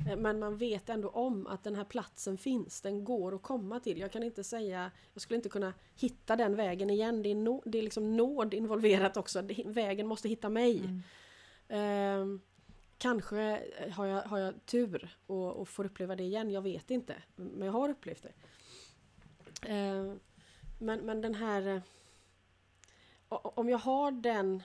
[0.09, 3.79] Eh, Men man vet ändå om att den här platsen finns, den går att komma
[3.79, 3.99] till.
[3.99, 7.23] Jag kan inte säga, jag skulle inte kunna hitta den vägen igen.
[7.23, 9.41] Det är, no, det är liksom nåd involverat också.
[9.41, 10.79] Det, vägen måste hitta mig.
[10.79, 11.01] Mm.
[11.69, 12.41] Ehm,
[12.97, 17.15] kanske har jag, har jag tur och, och får uppleva det igen, jag vet inte.
[17.35, 18.33] Men jag har upplevt det.
[19.67, 20.19] Ehm,
[20.79, 21.67] men, men den här...
[21.67, 21.81] eh,
[23.29, 24.63] Om jag har den,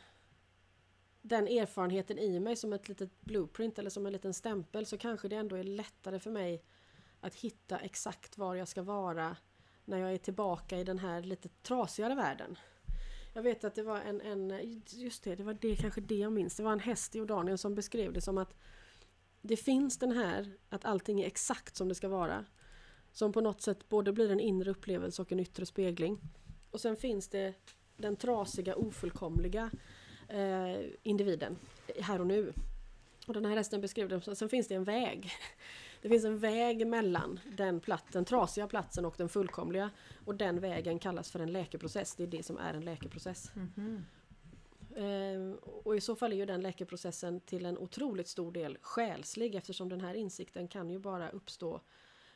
[1.23, 5.29] den erfarenheten i mig som ett litet blueprint eller som en liten stämpel så kanske
[5.29, 6.63] det ändå är lättare för mig
[7.21, 9.37] att hitta exakt var jag ska vara
[9.85, 12.59] när jag är tillbaka i den här lite trasigare världen.
[13.35, 16.33] Jag vet att det var en, en just det, det var det, kanske det jag
[16.33, 16.57] minns.
[16.57, 18.55] Det var en häst i Jordanien som beskrev det som att
[19.43, 22.45] det finns den här, att allting är exakt som det ska vara.
[23.13, 26.21] Som på något sätt både blir en inre upplevelse och en yttre spegling.
[26.71, 27.55] Och sen finns det
[27.97, 29.71] den trasiga, ofullkomliga
[30.33, 31.57] eh, individen
[32.01, 32.53] här och nu.
[33.27, 35.33] Och den här hästen beskrev det sen finns det en väg
[36.03, 39.91] Det finns en väg mellan den, platt, den trasiga platsen och den fullkomliga.
[40.25, 42.15] Och den vägen kallas för en läkeprocess.
[42.15, 43.51] Det är det som är en läkeprocess.
[43.55, 44.05] Mhm.
[44.97, 49.55] Eh, och i så fall är ju den läkeprocessen till en otroligt stor del själslig
[49.55, 51.81] eftersom den här insikten kan ju bara uppstå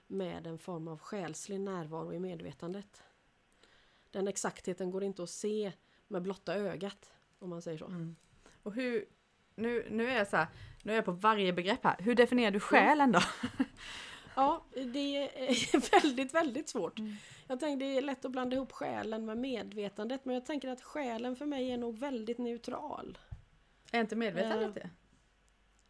[0.06, 3.02] med en form av själslig närvaro i medvetandet.
[4.10, 5.72] Den exaktheten går inte att se
[6.08, 7.86] med blotta ögat om man säger så.
[7.86, 8.16] Mm.
[8.62, 9.04] Och hur,
[9.54, 10.46] nu, nu är jag så här,
[10.82, 11.96] nu är jag på varje begrepp här.
[11.98, 13.20] Hur definierar du själen då?
[14.36, 16.98] Ja, det är väldigt, väldigt svårt.
[16.98, 17.16] Mm.
[17.46, 20.82] Jag tänker det är lätt att blanda ihop själen med medvetandet men jag tänker att
[20.82, 23.18] själen för mig är nog väldigt neutral.
[23.92, 24.90] Är inte medvetandet det?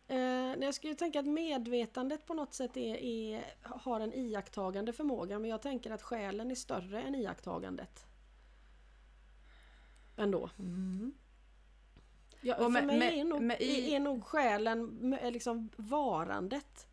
[0.09, 5.38] Eh, jag skulle tänka att medvetandet på något sätt är, är, har en iakttagande förmåga
[5.38, 8.06] men jag tänker att själen är större än iakttagandet.
[10.16, 10.50] Ändå.
[10.59, 11.14] Mm.
[12.46, 15.70] Ja, Och för med- mig med- är, nog, med i- är nog själen är liksom
[15.76, 16.87] varandet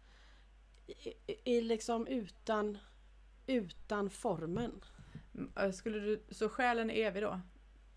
[1.43, 2.77] i liksom utan,
[3.47, 4.83] utan formen.
[5.35, 7.39] Mm, äh, Skulle du, så själen är evig då?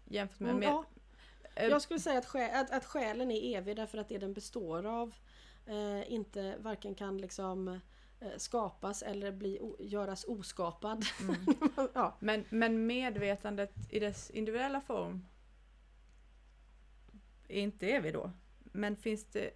[0.04, 0.48] Jämfört med...
[0.50, 0.84] Mm, med ja,
[1.56, 4.32] eh, jag skulle säga att, sjä, att, att själen är evig därför att det den
[4.34, 5.14] består av
[5.66, 7.68] eh, inte varken kan liksom
[8.20, 11.04] eh, skapas eller bli, o, göras oskapad.
[11.22, 11.36] mm.
[11.94, 12.16] ja.
[12.20, 15.26] men, men medvetandet i dess individuella form
[17.48, 18.30] är inte evig då?
[18.72, 19.50] Men finns det...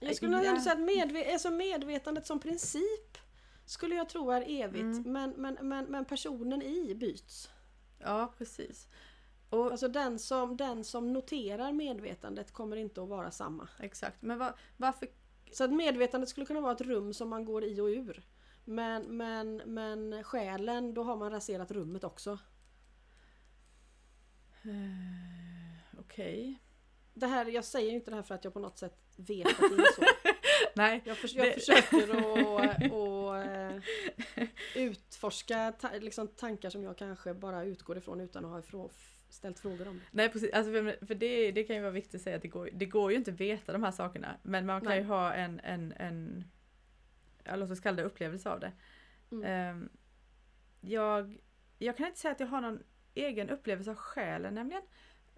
[0.00, 3.18] Jag skulle ändå säga att medve, alltså medvetandet som princip
[3.64, 5.12] skulle jag tro är evigt Mm.
[5.12, 7.50] men, men, men, men personen i byts.
[7.98, 8.88] Ja, precis.
[9.50, 13.68] Och, Alltså den som, den som noterar medvetandet kommer inte att vara samma.
[13.80, 14.22] exakt.
[14.22, 15.08] Men va, varför...
[15.52, 18.22] Så att medvetandet skulle kunna vara ett rum som man går i och ur.
[18.64, 22.38] Men, men, men själen, då har man raserat rummet också.
[24.62, 26.60] Eh, Okej.
[27.14, 29.58] Det här, jag säger inte det här för att jag på något sätt vet att
[29.58, 30.02] det är så.
[30.74, 33.78] Nej, Jag, förs- jag Det- försöker att, att
[34.36, 38.90] eh, utforska ta, liksom tankar som jag kanske bara utgår ifrån utan att ha ifrå,
[39.28, 40.04] ställt frågor om det.
[40.10, 42.48] Nej precis, alltså för, för det, det kan ju vara viktigt att säga att det
[42.48, 44.36] går, det går ju inte att veta de här sakerna.
[44.42, 44.98] Men man kan Nej.
[44.98, 46.44] ju ha en, en, en
[47.44, 48.72] låt oss kalla det upplevelse av det.
[49.32, 49.44] Mm.
[49.44, 49.88] Ehm,
[50.80, 51.38] jag,
[51.78, 52.82] jag kan inte säga att jag har någon
[53.14, 54.82] egen upplevelse av själen nämligen.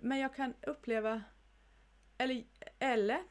[0.01, 1.23] Men jag kan uppleva,
[2.18, 2.44] eller,
[2.79, 3.22] eller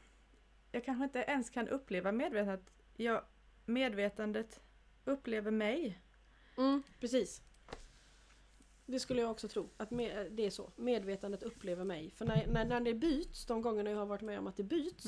[0.72, 2.70] jag kanske inte ens kan uppleva medvetandet.
[2.96, 3.22] Jag,
[3.64, 4.60] medvetandet
[5.04, 6.00] upplever mig.
[6.56, 7.42] Mm, precis.
[8.86, 9.70] Det skulle jag också tro.
[9.76, 10.70] Att med, det är så.
[10.76, 12.10] Medvetandet upplever mig.
[12.10, 14.62] För när, när, när det byts, de gångerna jag har varit med om att det
[14.62, 15.04] byts.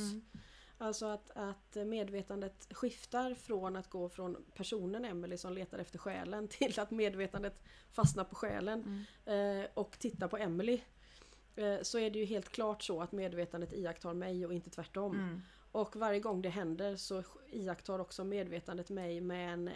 [0.81, 6.49] Alltså att, att medvetandet skiftar från att gå från personen Emelie som letar efter själen
[6.51, 7.63] till att medvetandet
[7.93, 9.61] fastnar på själen Mm.
[9.61, 10.81] eh, och tittar på Emelie.
[11.59, 15.15] Eh, så är det ju helt klart så att medvetandet iakttar mig och inte tvärtom.
[15.15, 15.41] Mm.
[15.73, 19.71] Och varje gång det händer så iakttar också medvetandet mig med en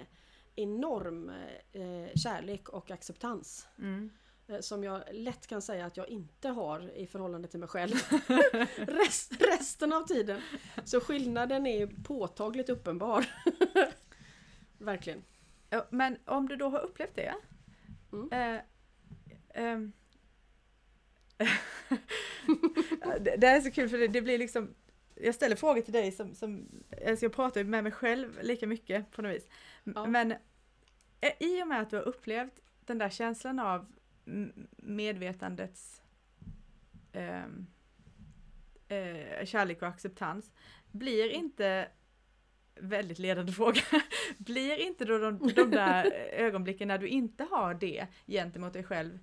[0.56, 1.32] enorm
[1.72, 3.66] eh, kärlek och acceptans.
[3.78, 4.10] Mm.
[4.46, 7.94] Eh, som jag lätt kan säga att jag inte har i förhållande till mig själv.
[8.76, 10.40] Rest, resten av tiden.
[10.84, 13.26] Så skillnaden är påtagligt uppenbar.
[14.78, 15.22] Verkligen.
[15.90, 17.34] Men om du då har upplevt det.
[18.12, 18.28] Mm.
[18.32, 18.62] Eh,
[19.54, 19.92] ehm,
[23.20, 24.74] det, det är så kul för det, det blir liksom
[25.14, 26.68] jag ställer frågor till dig som, som
[27.06, 29.48] alltså jag pratar med mig själv lika mycket på något vis.
[29.84, 30.06] Ja.
[30.06, 30.32] Men
[31.20, 33.86] eh, i och med att du har upplevt den där känslan av
[34.76, 36.02] medvetandets
[37.12, 37.66] ehm,
[38.88, 40.52] eh, kärlek och acceptans
[40.90, 41.88] blir inte
[42.74, 43.80] väldigt ledande fråga.
[44.38, 49.18] Blir inte då de, de där ögonblicken när du inte har det gentemot dig själv,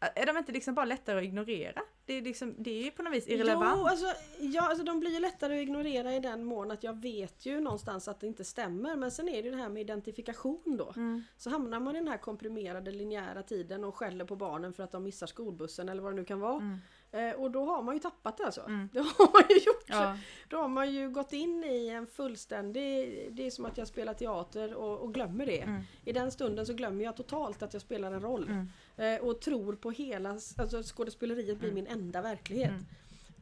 [0.00, 1.82] är de inte liksom bara lättare att ignorera?
[2.06, 3.78] Det är, liksom, det är ju på något vis irrelevant.
[3.78, 4.06] Jo, alltså,
[4.38, 7.60] ja, alltså de blir ju lättare att ignorera i den mån att jag vet ju
[7.60, 8.96] någonstans att det inte stämmer.
[8.96, 10.92] Men sen är det ju det här med identifikation då.
[10.96, 11.24] Mm.
[11.36, 14.92] Så hamnar man i den här komprimerade linjära tiden och skäller på barnen för att
[14.92, 16.56] de missar skolbussen eller vad det nu kan vara.
[16.56, 16.78] Mm.
[17.12, 18.60] Eh, och då har man ju tappat det alltså.
[18.60, 18.88] Mm.
[18.92, 19.84] Det har man ju gjort.
[19.86, 20.18] Ja.
[20.48, 23.28] Då har man ju gått in i en fullständig...
[23.32, 25.60] Det är som att jag spelar teater och, och glömmer det.
[25.60, 25.82] Mm.
[26.04, 28.50] I den stunden så glömmer jag totalt att jag spelar en roll.
[28.96, 29.14] Mm.
[29.14, 30.30] Eh, och tror på hela...
[30.56, 31.84] Alltså skådespeleriet blir Mm.
[31.84, 32.70] min enda verklighet.
[32.70, 32.84] Mm.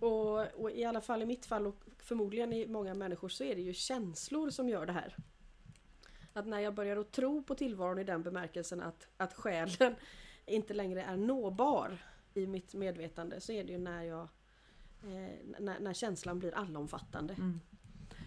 [0.00, 3.54] Och, och i alla fall i mitt fall och förmodligen i många människor så är
[3.54, 5.16] det ju känslor som gör det här.
[6.32, 9.94] Att när jag börjar att tro på tillvaron i den bemärkelsen att, att själen
[10.46, 11.98] inte längre är nåbar
[12.34, 14.28] i mitt medvetande så är det ju när jag
[15.02, 17.34] eh, när, när känslan blir allomfattande.
[17.34, 17.60] Mm.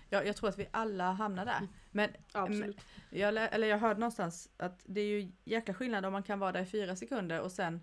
[0.10, 1.68] Ja, jag tror att vi alla hamnar där.
[1.92, 2.82] Men Absolut.
[3.10, 6.52] jag, eller jag hörde någonstans att det är ju jäkla skillnad om man kan vara
[6.52, 7.82] där i fyra sekunder och sen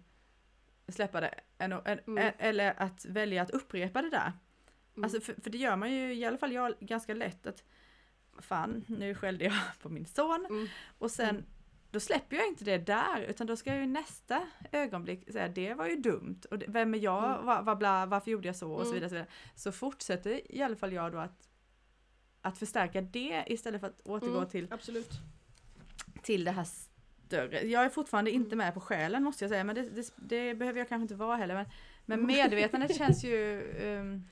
[0.88, 1.34] släppa det.
[1.58, 2.32] En, en, Mm.
[2.38, 4.32] eller att välja att upprepa det där.
[4.96, 5.04] Mm.
[5.04, 7.64] Alltså för, för det gör man ju, i alla fall jag, ganska lätt att
[8.38, 10.46] fan nu skällde jag på min son.
[10.50, 10.66] Mm.
[10.98, 11.44] Och sen Mm.
[11.90, 15.74] då släpper jag inte det där utan då ska jag ju nästa ögonblick säga det
[15.74, 17.46] var ju dumt och det, vem är jag, Mm.
[17.46, 18.94] va, va, bla, varför gjorde jag så och så Mm.
[18.94, 19.08] vidare.
[19.08, 19.28] Så, vidare.
[19.54, 21.47] så fortsätter i alla fall jag då att,
[22.42, 25.10] att förstärka det istället för att återgå Mm, till, Absolut.
[26.22, 26.66] till det här
[27.26, 27.60] större.
[27.60, 30.78] Jag är fortfarande inte med på själen måste jag säga men det, det, det behöver
[30.78, 31.54] jag kanske inte vara heller.
[31.54, 31.66] Men,
[32.06, 34.24] men medvetandet känns ju um,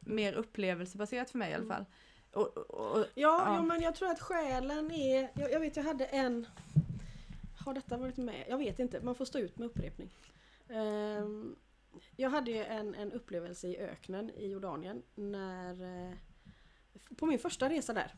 [0.00, 1.84] mer upplevelsebaserat för mig i alla fall.
[2.32, 3.56] Och, och, och, Ja, Ja.
[3.58, 5.30] Jo, men jag tror att själen är...
[5.34, 6.46] Jag, jag vet, jag hade en...
[7.64, 8.44] Har detta varit med?
[8.48, 10.10] Jag vet inte, man får stå ut med upprepning.
[10.68, 11.56] Ehm,
[12.16, 15.76] jag hade ju en, en upplevelse i öknen i Jordanien när
[17.16, 18.14] på min första resa där.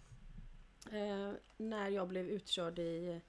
[0.92, 3.20] Eh, när jag blev utkörd i...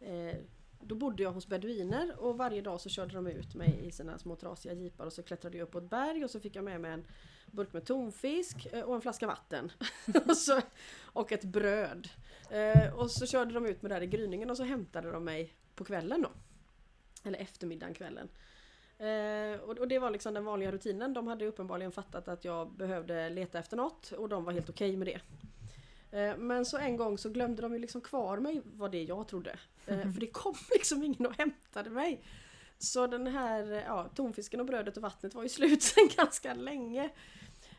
[0.00, 0.36] Eh,
[0.84, 4.18] då bodde jag hos beduiner och varje dag så körde de ut mig i sina
[4.18, 6.64] små trasiga jeepar och så klättrade jag upp på ett berg och så fick jag
[6.64, 7.04] med mig en
[7.46, 9.72] burk med tonfisk eh, och en flaska vatten.
[10.26, 10.60] och, så,
[11.02, 12.08] och ett bröd.
[12.50, 15.54] Eh, och så körde de ut mig där i gryningen och så hämtade de mig
[15.74, 16.30] på kvällen då.
[17.24, 18.28] Eller eftermiddagen, kvällen.
[19.02, 21.12] Eh, och, och det var liksom den vanliga rutinen.
[21.14, 24.96] De hade uppenbarligen fattat att jag behövde leta efter något och de var helt okej
[24.96, 25.20] med det.
[26.18, 29.28] Eh, Men så en gång så glömde de ju liksom kvar mig, var det jag
[29.28, 29.58] trodde.
[29.86, 32.22] Eh, För det kom liksom ingen och hämtade mig.
[32.78, 37.10] Så den här ja, tonfisken och brödet och vattnet var ju slut sen ganska länge.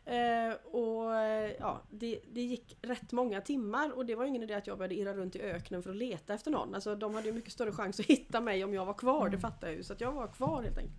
[0.06, 4.54] Eh, och eh, ja, det, det gick rätt många timmar och det var ingen idé
[4.54, 6.76] att jag började irra runt i öknen för att leta efter någon.
[6.76, 9.40] Alltså de hade ju mycket större chans att hitta mig om jag var kvar, det
[9.40, 9.84] fattar jag ju.
[9.84, 10.98] Så att jag var kvar helt enkelt.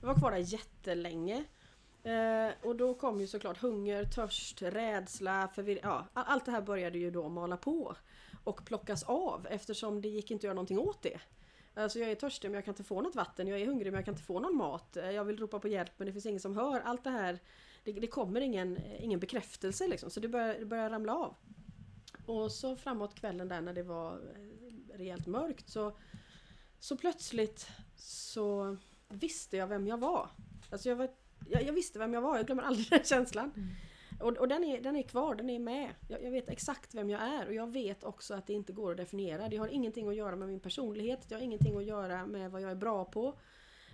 [0.00, 1.44] Jag var kvar där jättelänge.
[2.02, 5.82] Eh, och då kom ju såklart hunger, törst, rädsla, förvirring.
[5.84, 7.96] Ja, allt det här började ju då mala på.
[8.44, 11.20] Och plockas av eftersom det gick inte att göra någonting åt det.
[11.74, 13.98] Alltså jag är törstig men jag kan inte få något vatten, jag är hungrig men
[13.98, 14.96] jag kan inte få någon mat.
[14.96, 16.80] Jag vill ropa på hjälp men det finns ingen som hör.
[16.80, 17.38] Allt det här,
[17.84, 20.10] det, det kommer ingen, ingen bekräftelse liksom.
[20.10, 21.34] Så det börjar, det börjar ramla av.
[22.26, 25.96] Och så framåt kvällen där när det var eh, rejält mörkt så,
[26.78, 28.76] så plötsligt så
[29.08, 30.28] visste jag vem jag var.
[30.70, 31.08] Alltså jag, var
[31.48, 33.52] jag, jag visste vem jag var, jag glömmer aldrig den känslan.
[33.56, 33.68] Mm.
[34.20, 35.90] Och, och den, är, den är kvar, den är med.
[36.08, 38.90] Jag, jag vet exakt vem jag är och jag vet också att det inte går
[38.90, 39.48] att definiera.
[39.48, 42.60] Det har ingenting att göra med min personlighet, det har ingenting att göra med vad
[42.60, 43.38] jag är bra på.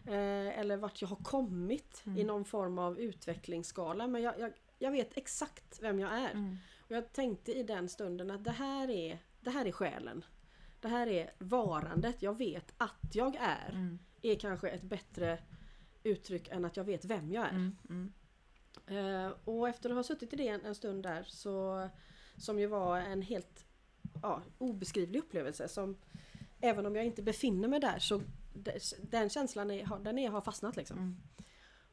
[0.08, 2.18] Eh, eller vart jag har kommit Mm.
[2.18, 4.06] i någon form av utvecklingsskala.
[4.06, 6.30] Men jag, jag, jag vet exakt vem jag är.
[6.30, 6.56] Mm.
[6.80, 10.24] Och jag tänkte i den stunden att det här är, det här är själen.
[10.80, 12.22] Det här är varandet.
[12.22, 13.70] Jag vet att jag är.
[13.70, 13.98] Mm.
[14.22, 15.38] Är kanske ett bättre
[16.02, 17.50] uttryck än att jag vet vem jag är.
[17.50, 17.76] Mm.
[17.88, 18.12] Mm.
[18.86, 21.88] Eh, och efter att ha suttit i det en, en stund där så
[22.36, 23.64] som ju var en helt
[24.22, 25.96] ja, obeskrivlig upplevelse som
[26.60, 28.22] även om jag inte befinner mig där så
[29.02, 30.98] den känslan är, den är, har fastnat liksom.
[30.98, 31.16] Mm.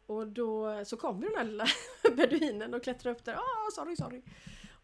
[0.05, 1.65] Och då så kom ju den här lilla
[2.15, 3.35] beduinen och klättrade upp där.
[3.35, 4.21] Ah, sorry, sorry.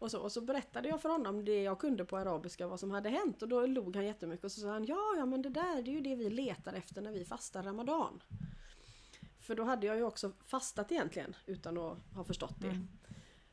[0.02, 2.90] Och så, och så berättade jag för honom det jag kunde på arabiska vad som
[2.90, 5.48] hade hänt och då log han jättemycket och så sa han ja, ja men det
[5.48, 8.22] där det är ju det vi letar efter när vi fastar Ramadan.
[9.40, 12.68] För då hade jag ju också fastat egentligen utan att ha förstått det.
[12.68, 12.88] Mm.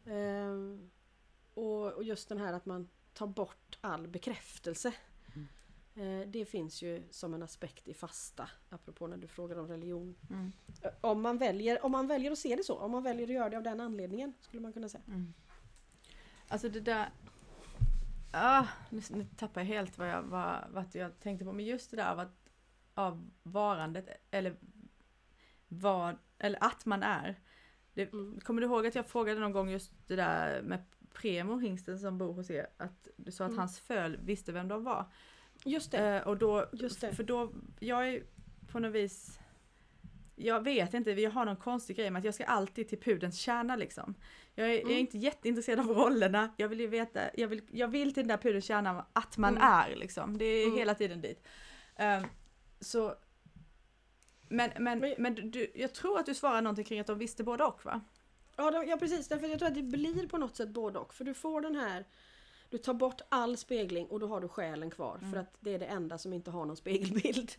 [0.05, 0.89] Ehm,
[1.53, 4.93] och, och just den här att man tar bort all bekräftelse.
[5.95, 10.15] Eh, det finns ju som en aspekt i fasta, apropå när du frågar om religion.
[10.29, 10.51] Mm.
[10.81, 13.33] Eh, Om man, väljer, om man väljer att se det så, om man väljer att
[13.33, 15.03] göra det av den anledningen skulle man kunna säga.
[15.07, 15.33] Mm.
[16.47, 17.09] Alltså det där...
[18.31, 21.51] Ah, nu, nu tappar jag helt vad jag, vad, vad jag tänkte på.
[21.53, 22.49] Men just det där av, att,
[22.93, 24.55] av varandet eller
[25.67, 27.39] vad, eller att man är.
[27.93, 28.39] Det, Mm.
[28.39, 32.17] Kommer du ihåg att jag frågade någon gång just det där med Premo, hingsten som
[32.17, 33.59] bor hos er, att du sa att Mm.
[33.59, 35.05] hans föl visste vem de var.
[35.65, 35.97] Just det.
[36.17, 37.13] Eh, och då, Just det.
[37.15, 38.23] för då, jag är
[38.71, 39.39] på något vis,
[40.35, 43.39] jag vet inte, jag har någon konstig grej med att jag ska alltid till pudelns
[43.39, 44.15] kärna liksom.
[44.55, 44.97] Jag är, jag är Mm.
[44.97, 48.37] inte jätteintresserad av rollerna, jag vill ju veta, jag vill, jag vill till den där
[48.37, 49.67] pudelns kärna att man Mm.
[49.73, 50.37] är liksom.
[50.37, 50.77] Det är Mm.
[50.77, 51.47] hela tiden dit.
[51.95, 52.23] Ehm,
[52.79, 53.15] så,
[54.49, 57.43] men, men, Men- men du, jag tror att du svarar någonting kring att de visste
[57.43, 58.01] både och va?
[58.57, 61.13] Ja, de- ja precis, därför jag tror att det blir på något sätt både och.
[61.13, 62.05] För du får den här
[62.69, 65.31] du tar bort all spegling och då har du själen kvar Mm.
[65.31, 67.51] för att det är det enda som inte har någon spegelbild.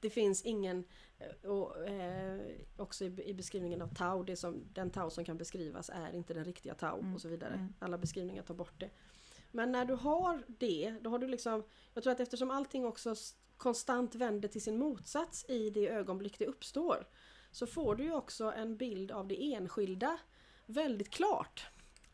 [0.00, 0.84] Det finns ingen,
[1.18, 2.40] eh, och eh,
[2.76, 6.34] också i, i beskrivningen av Tau, det som, den Tau som kan beskrivas är inte
[6.34, 7.54] den riktiga Tau Mm, och så vidare.
[7.54, 7.74] mm.
[7.78, 8.90] Alla beskrivningar tar bort det.
[9.52, 11.62] Men när du har det, då har du liksom,
[11.94, 13.14] jag tror att eftersom allting också
[13.56, 17.06] konstant vänder till sin motsats i det ögonblick det uppstår,
[17.50, 20.18] så får du ju också en bild av det enskilda
[20.66, 21.66] väldigt klart.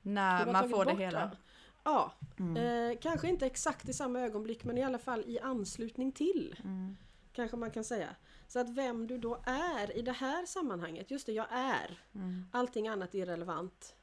[0.02, 1.36] När man får det hela.
[1.84, 2.56] Ja, Mm.
[2.92, 6.56] eh, kanske inte exakt i samma ögonblick men i alla fall i anslutning till.
[6.64, 6.96] Mm.
[7.32, 8.16] Kanske man kan säga.
[8.48, 11.98] Så att vem du då är i det här sammanhanget, just det, jag är.
[12.14, 12.44] Mm.
[12.52, 13.96] Allting annat är irrelevant.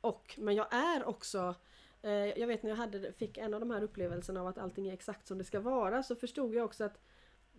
[0.00, 1.54] Och, men jag är också
[2.02, 4.88] Eh, jag vet när jag hade, fick en av de här upplevelserna av att allting
[4.88, 7.00] är exakt som det ska vara så förstod jag också att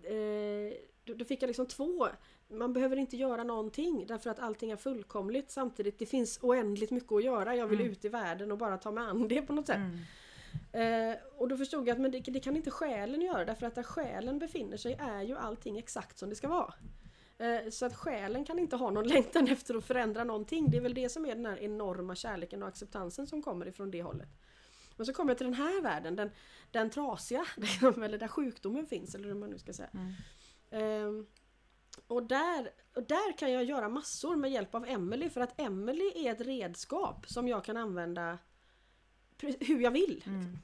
[0.03, 2.07] eh, då, då fick jag liksom två
[2.49, 5.99] man behöver inte göra någonting därför att allting är fullkomligt samtidigt.
[5.99, 7.55] Det finns oändligt mycket att göra.
[7.55, 7.91] Jag vill Mm.
[7.91, 9.77] ut i världen och bara ta mig an det på något sätt.
[10.73, 11.11] Mm.
[11.11, 13.75] Eh, och då förstod jag att men det, det kan inte själen göra därför att
[13.75, 16.73] där själen befinner sig är ju allting exakt som det ska vara.
[17.37, 20.71] Eh, så att själen kan inte ha någon längtan efter att förändra någonting.
[20.71, 23.91] Det är väl det som är den här enorma kärleken och acceptansen som kommer ifrån
[23.91, 24.29] det hållet.
[24.95, 26.31] Men så kommer jag till den här världen, den,
[26.71, 27.45] den trasiga,
[28.03, 29.89] eller där sjukdomen finns eller hur man nu ska säga.
[29.93, 30.13] Mm.
[30.71, 31.25] Ehm,
[32.07, 36.11] och, där, och där kan jag göra massor med hjälp av Emily för att Emily
[36.15, 38.37] är ett redskap som jag kan använda
[39.41, 40.23] hur jag vill.
[40.27, 40.57] Mm.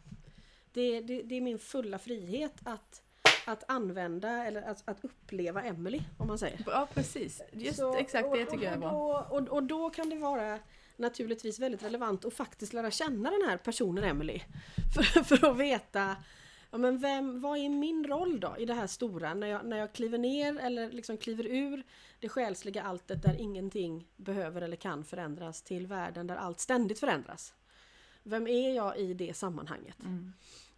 [0.73, 3.01] Det, det, det är min fulla frihet att,
[3.45, 6.63] att använda eller att, att uppleva Emily om man säger.
[6.67, 10.09] Ja precis, just Så- exakt det och- tycker jag är och, och, och då kan
[10.09, 10.59] det vara
[10.97, 14.39] naturligtvis väldigt relevant att faktiskt lära känna den här personen Emily.
[14.95, 16.15] För, för att veta
[16.75, 19.77] ja, men vem, vad är min roll då i det här stora när jag, när
[19.77, 21.83] jag kliver ner eller liksom kliver ur
[22.19, 27.53] det själsliga alltet där ingenting behöver eller kan förändras till världen där allt ständigt förändras.
[28.23, 29.97] Vem är jag i det sammanhanget?
[30.03, 30.33] Mm.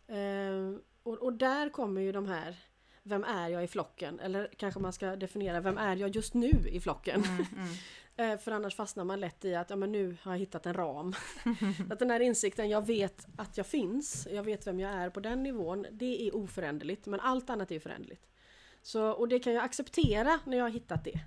[0.07, 2.57] Eh, och, och där kommer ju de här
[3.03, 4.19] Vem är jag i flocken?
[4.19, 7.23] Eller kanske man ska definiera Vem är jag just nu i flocken?
[7.23, 7.45] Mm.
[7.55, 7.67] Mm.
[8.19, 10.73] Eh, för annars fastnar man lätt i att ja, men nu har jag hittat en
[10.73, 11.13] ram.
[11.89, 15.19] att den här insikten, jag vet att jag finns, jag vet vem jag är på
[15.19, 17.05] den nivån, det är oföränderligt.
[17.05, 18.27] Men allt annat är föränderligt.
[18.81, 21.19] Så, och det kan jag acceptera när jag har hittat det.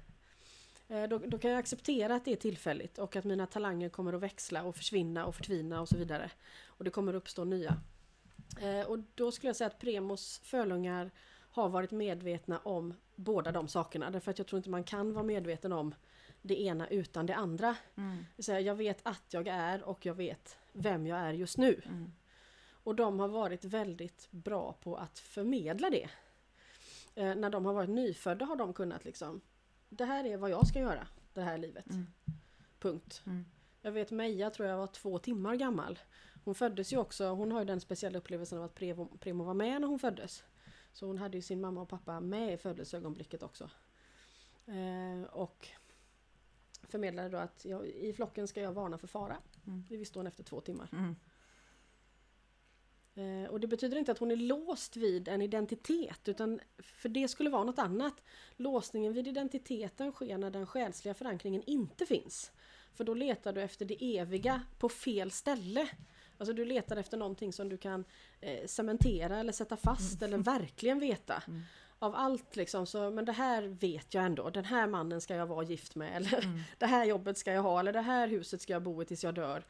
[0.89, 4.13] Eh, då, då kan jag acceptera att det är tillfälligt och att mina talanger kommer
[4.13, 6.31] att växla och försvinna och förtvina och så vidare.
[6.67, 7.77] Och det kommer att uppstå nya.
[8.61, 11.11] Eh, och då skulle jag säga att Premos fölungar
[11.51, 14.11] har varit medvetna om båda de sakerna.
[14.11, 15.95] Därför att jag tror inte man kan vara medveten om
[16.43, 17.77] det ena utan det andra.
[17.97, 18.25] Mm.
[18.39, 21.83] Säga, jag vet att jag är och jag vet vem jag är just nu.
[21.85, 22.13] Mm.
[22.83, 26.11] Och de har varit väldigt bra på att förmedla det.
[27.15, 29.41] Eh, när de har varit nyfödda har de kunnat liksom
[29.89, 31.91] Det här är vad jag ska göra det här livet.
[31.91, 32.07] Mm.
[32.79, 33.23] Punkt.
[33.27, 33.45] Mm.
[33.83, 35.99] Jag vet Meja tror jag var två timmar gammal.
[36.45, 39.55] Hon föddes ju också, hon har ju den speciella upplevelsen av att Premo, Premo var
[39.55, 40.45] med när hon föddes.
[40.93, 43.71] Så hon hade ju sin mamma och pappa med i födelseögonblicket också.
[44.67, 45.69] Eh, och
[46.91, 49.37] förmedlade då att jag, i flocken ska jag varna för fara.
[49.67, 49.85] Mm.
[49.89, 50.89] Det visste hon efter två timmar.
[50.93, 51.17] Mm.
[53.15, 57.29] Eh, och det betyder inte att hon är låst vid en identitet utan för det
[57.29, 58.15] skulle vara något annat.
[58.57, 62.53] Låsningen vid identiteten sker när den själsliga förankringen inte finns.
[62.95, 65.89] För då letar du efter det eviga på fel ställe.
[66.39, 68.05] Alltså du letar efter någonting som du kan
[68.41, 71.43] eh, cementera eller sätta fast eller verkligen veta.
[71.47, 71.63] Mm.
[72.03, 74.51] Av allt liksom, så, men det här vet jag ändå.
[74.51, 76.17] Den här mannen ska jag vara gift med.
[76.17, 76.61] Eller Mm.
[76.79, 77.81] det här jobbet ska jag ha.
[77.81, 79.65] Eller det här huset ska jag bo i tills jag dör.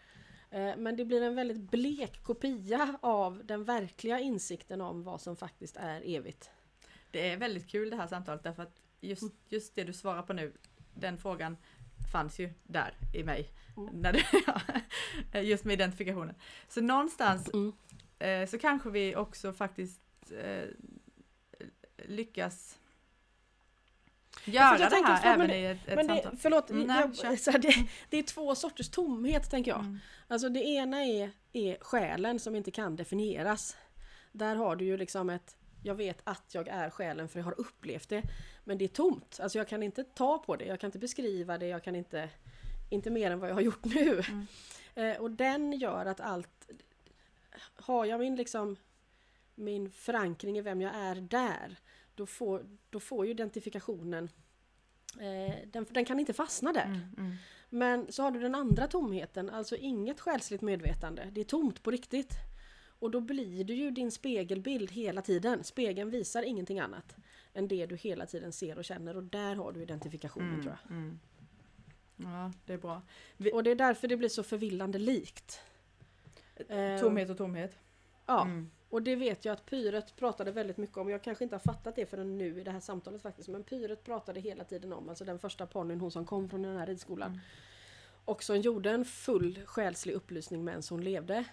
[0.50, 5.36] Eh, Men det blir en väldigt blek kopia av den verkliga insikten om vad som
[5.36, 6.50] faktiskt är evigt.
[7.10, 9.34] Det är väldigt kul det här samtalet därför att just, Mm.
[9.48, 10.52] just det du svarar på nu,
[10.94, 11.56] den frågan
[12.12, 13.48] fanns ju där i mig.
[13.76, 13.94] Mm.
[14.00, 14.24] När det,
[15.32, 16.34] ja, just med identifikationen.
[16.68, 17.72] Så någonstans Mm.
[18.18, 20.00] eh, så kanske vi också faktiskt
[20.42, 20.64] eh,
[22.08, 22.78] lyckas
[24.44, 26.36] göra jag det här men även i ett, ett Men det, samtal.
[26.40, 27.74] förlåt, Mm, nej, jag, så här, det,
[28.10, 29.80] det är två sorters tomhet tänker jag.
[29.80, 29.98] Mm.
[30.28, 33.76] Alltså det ena är, är själen som inte kan definieras.
[34.32, 37.60] Där har du ju liksom ett jag vet att jag är själen för jag har
[37.60, 38.22] upplevt det.
[38.64, 39.40] Men det är tomt.
[39.42, 42.30] Alltså jag kan inte ta på det, jag kan inte beskriva det, jag kan inte...
[42.90, 44.22] Inte mer än vad jag har gjort nu.
[44.28, 44.46] Mm.
[44.94, 46.70] Eh, och den gör att allt...
[47.74, 48.76] Har jag min liksom...
[49.54, 51.76] Min förankring i vem jag är där.
[52.20, 54.28] Då får, då får ju identifikationen...
[55.20, 56.84] Eh, den, den kan inte fastna där.
[56.84, 57.34] Mm, mm.
[57.70, 61.28] Men så har du den andra tomheten, alltså inget själsligt medvetande.
[61.32, 62.32] Det är tomt på riktigt.
[62.98, 65.64] Och då blir du ju din spegelbild hela tiden.
[65.64, 67.16] Spegeln visar ingenting annat
[67.54, 70.76] än det du hela tiden ser och känner och där har du identifikationen Mm, tror
[70.82, 70.90] jag.
[70.96, 71.18] mm.
[72.16, 73.02] Ja, det är bra.
[73.52, 75.60] Och det är därför det blir så förvillande likt.
[76.68, 77.78] Eh, Tomhet och tomhet.
[78.26, 78.70] Ja, Mm.
[78.90, 81.10] Och det vet jag att Pyret pratade väldigt mycket om.
[81.10, 83.48] Jag kanske inte har fattat det förrän nu i det här samtalet faktiskt.
[83.48, 86.76] Men Pyret pratade hela tiden om, alltså den första ponnyn, hon som kom från den
[86.76, 87.30] här ridskolan.
[87.30, 87.40] Mm.
[88.24, 91.44] Och som gjorde en full själslig upplysning medan hon levde.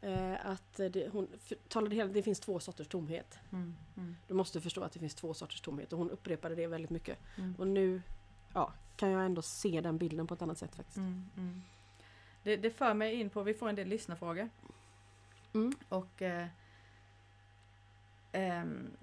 [0.00, 1.28] Eh, att det, hon
[1.68, 3.38] talade hela det finns två sorters tomhet.
[3.52, 6.66] Mm, mm, Du måste förstå att det finns två sorters tomhet och hon upprepade det
[6.66, 7.18] väldigt mycket.
[7.36, 7.54] mm.
[7.58, 8.02] Och nu
[8.54, 10.96] ja, kan jag ändå se den bilden på ett annat sätt faktiskt.
[10.96, 11.62] Mm, mm.
[12.42, 14.48] Det, det för mig in på, vi får en del lyssnarfrågor.
[15.54, 15.72] Mm.
[15.88, 16.46] Och eh,
[18.32, 18.96] ehm,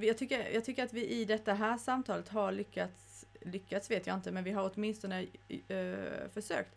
[0.00, 4.16] jag, tycker, jag tycker att vi i detta här samtalet har lyckats, lyckats vet jag
[4.16, 5.26] inte, men vi har åtminstone
[5.68, 6.76] eh, försökt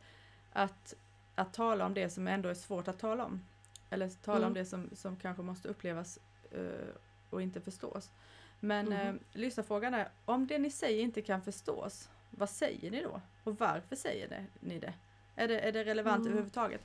[0.53, 0.93] att
[1.35, 3.41] att tala om det som ändå är svårt att tala om.
[3.89, 4.47] Eller tala Mm.
[4.47, 6.19] om det som, som kanske måste upplevas
[6.51, 6.87] eh,
[7.29, 8.11] och inte förstås.
[8.59, 8.93] Men Mhm.
[8.93, 13.21] eh, lyssnarfrågan är, om det ni säger inte kan förstås, vad säger ni då?
[13.43, 14.93] Och varför säger ni det?
[15.35, 16.27] Är det, är det relevant Mm.
[16.27, 16.81] överhuvudtaget?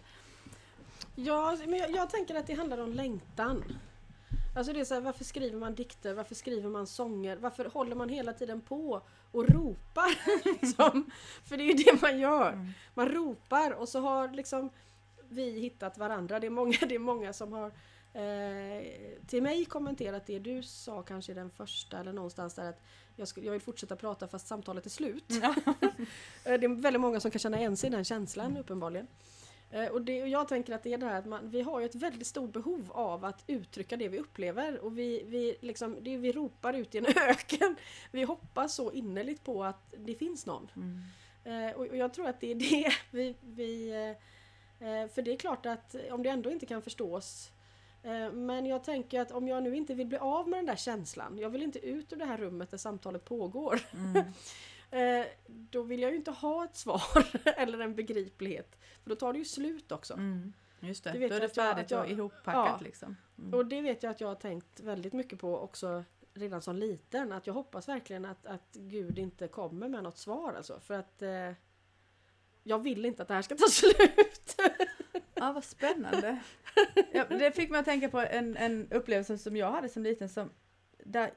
[1.17, 3.65] Ja, men jag, jag tänker att det handlar om längtan.
[4.57, 6.15] Alltså det är så här, varför skriver man dikter?
[6.15, 7.37] Varför skriver man sånger?
[7.37, 10.19] Varför håller man hela tiden på och ropar?
[10.63, 11.11] liksom?
[11.45, 12.53] För det är ju det man gör.
[12.53, 12.69] Mm.
[12.95, 14.71] Man ropar och så har liksom
[15.29, 16.41] vi hittat varandra.
[16.41, 17.67] Det är många, det är många som har
[18.15, 18.87] eh,
[19.27, 22.83] till mig kommenterat det du sa kanske i den första eller någonstans där att
[23.17, 25.25] jag, skulle, jag vill fortsätta prata fast samtalet är slut.
[26.45, 29.07] Eh, Det är väldigt många som kan känna igen sig i den känslan uppenbarligen.
[29.73, 31.81] Eh, Och, det, och jag tänker att det är det här att man, vi har
[31.81, 35.97] ju ett väldigt stort behov av att uttrycka det vi upplever och vi, vi, liksom,
[36.01, 37.77] det vi ropar ut i en öken.
[38.11, 40.71] Vi hoppas så innerligt på att det finns någon.
[40.77, 41.03] Mm.
[41.45, 43.35] Eh, och, och jag tror att det är det vi...
[43.41, 47.51] vi eh, eh, för det är klart att om det ändå inte kan förstås
[48.03, 50.77] eh, men jag tänker att om jag nu inte vill bli av med den där
[50.77, 53.81] känslan, jag vill inte ut ur det här rummet där samtalet pågår.
[53.93, 54.25] Mm.
[54.93, 57.03] Eh, då vill jag ju inte ha ett svar
[57.57, 58.79] eller en begriplighet.
[59.03, 60.15] För då tar det ju slut också.
[60.15, 60.53] Mm.
[60.81, 62.85] Just det, Det vet då är jag det jag- färdigt att jag- och ihoppackat Ja.
[62.85, 63.17] liksom.
[63.39, 63.55] Mm.
[63.55, 67.33] Och det vet jag att jag har tänkt väldigt mycket på också redan som liten.
[67.33, 70.81] Att jag hoppas verkligen att, att Gud inte kommer med något svar alltså.
[70.81, 71.53] För att eh,
[72.63, 74.57] jag vill inte att det här ska ta slut.
[75.35, 76.39] Ja, vad spännande.
[77.13, 80.29] Ja, det fick mig att tänka på en, en upplevelse som jag hade som liten
[80.29, 80.51] som
[81.05, 81.31] där,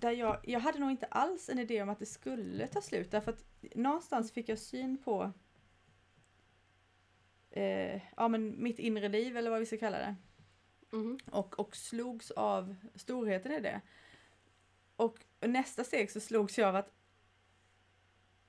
[0.00, 3.10] där jag, jag hade nog inte alls en idé om att det skulle ta slut
[3.10, 3.44] därför att
[3.74, 5.32] någonstans fick jag syn på
[7.50, 10.14] eh, ja, men mitt inre liv eller vad vi ska kalla det
[10.90, 11.18] Mhm.
[11.30, 13.80] och, och slogs av storheten i det.
[14.96, 16.92] Och nästa steg så slogs jag av att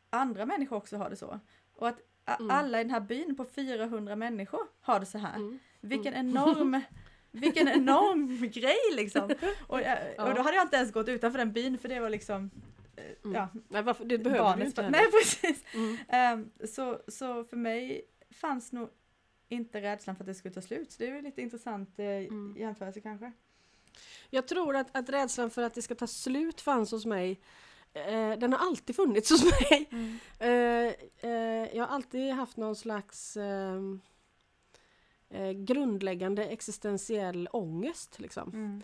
[0.10, 1.40] andra människor också har det så.
[1.74, 2.00] Och att
[2.40, 2.52] Mm.
[2.52, 5.36] alla i den här byn på 400 människor har det så här.
[5.36, 5.60] Mm.
[5.82, 6.82] Vilken enorm
[7.32, 9.30] vilken enorm grej liksom!
[9.68, 10.34] Och, jag, och Ja.
[10.34, 12.50] då hade jag inte ens gått utanför den byn för det var liksom
[12.96, 13.36] eh, Mm.
[13.36, 14.98] ja, Nej, varför, det behöver du barnets inte fa- heller.
[15.00, 15.64] Nej precis!
[15.74, 15.98] Mm.
[16.10, 18.02] Ehm, så, så för mig
[18.42, 18.90] fanns nog
[19.50, 20.92] inte rädslan för att det skulle ta slut.
[20.92, 22.56] Så det är väl lite intressant eh, Mm.
[22.60, 23.32] jämförelse kanske.
[24.30, 27.40] Jag tror att, att rädslan för att det ska ta slut fanns hos mig.
[27.94, 29.90] Eh, den har alltid funnits hos mig.
[30.40, 30.94] Eh,
[31.32, 34.02] eh, jag har alltid haft någon slags ehm,
[35.30, 38.20] eh, grundläggande existentiell ångest.
[38.20, 38.50] Liksom.
[38.50, 38.84] Mm.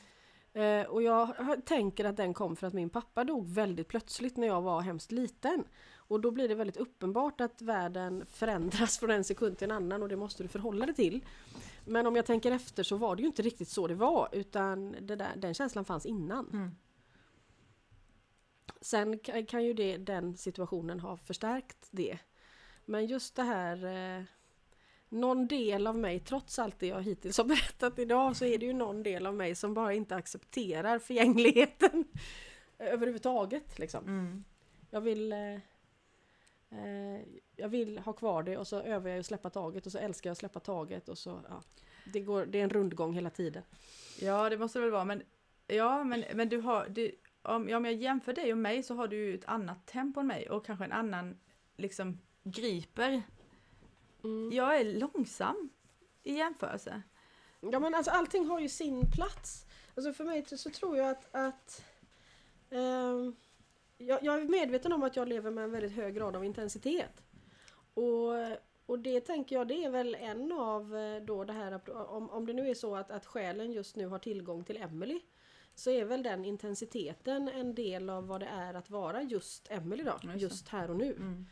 [0.54, 1.34] Eh, och jag
[1.66, 5.12] tänker att den kom för att min pappa dog väldigt plötsligt när jag var hemskt
[5.12, 5.64] liten.
[6.08, 10.04] Och då blir det väldigt uppenbart att världen förändras från en sekund till en annan
[10.04, 11.26] och det måste du förhålla dig till.
[11.86, 14.96] Men om jag tänker efter så var det ju inte riktigt så det var utan
[15.02, 16.50] det där, den känslan fanns innan.
[16.54, 16.72] Mm.
[18.82, 22.20] Sen ka- kan ju det, den situationen ha förstärkt det.
[22.86, 24.24] Men just det här eh,
[25.10, 28.66] någon del av mig, trots allt det jag hittills har berättat idag, så är det
[28.66, 32.06] ju någon del av mig som bara inte accepterar förgängligheten
[32.80, 33.80] överhuvudtaget.
[33.80, 34.04] Liksom.
[34.06, 34.44] Mm.
[34.90, 35.54] Jag vill eh,
[36.70, 37.22] eh,
[37.56, 40.30] jag vill ha kvar det och så övar jag att släppa taget och så älskar
[40.30, 41.62] jag att släppa taget och så ja,
[42.06, 43.64] det, går, det är en rundgång hela tiden.
[44.22, 45.06] Ja, det måste det väl vara.
[45.06, 45.24] Men,
[45.68, 49.08] ja, men, men du har, du, om, om jag jämför dig och mig så har
[49.08, 51.38] du ju ett annat tempo än mig och kanske en annan
[51.78, 53.24] liksom griper.
[54.26, 54.52] Mm.
[54.52, 55.70] Jag är långsam
[56.24, 57.02] i jämförelse.
[57.60, 59.66] Ja men alltså allting har ju sin plats.
[59.96, 61.84] Alltså för mig så tror jag att, att
[62.70, 63.36] ehm,
[63.98, 67.24] jag, jag är medveten om att jag lever med en väldigt hög grad av intensitet.
[67.94, 68.34] Och,
[68.86, 72.46] och det tänker jag det är väl en av eh, då det här om, om
[72.46, 75.22] det nu är så att, att själen just nu har tillgång till Emily
[75.76, 80.04] så är väl den intensiteten en del av vad det är att vara just Emily
[80.04, 81.14] då, just här och nu.
[81.14, 81.46] Mm.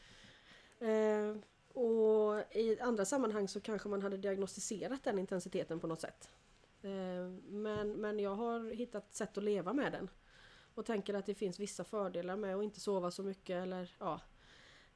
[0.80, 1.44] Eh,
[1.74, 6.30] och i andra sammanhang så kanske man hade diagnostiserat den intensiteten på något sätt.
[6.82, 10.10] Eh, men, men jag har hittat sätt att leva med den.
[10.76, 14.22] Och tänker att det finns vissa fördelar med att inte sova så mycket eller ja,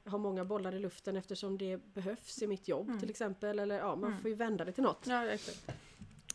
[0.04, 3.00] ha många bollar i luften eftersom det behövs i mitt jobb Mm.
[3.00, 3.58] till exempel.
[3.58, 4.22] Eller ja, man Mm.
[4.22, 5.06] får ju vända det till något.
[5.06, 5.36] Ja.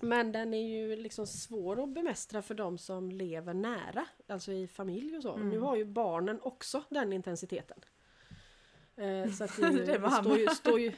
[0.01, 4.67] Men den är ju liksom svår att bemästra för de som lever nära, alltså i
[4.67, 5.33] familj och så.
[5.33, 5.49] Mm.
[5.49, 7.77] Nu har ju barnen också den intensiteten.
[8.97, 10.91] Eh, så att det, Det det står ju, står ju,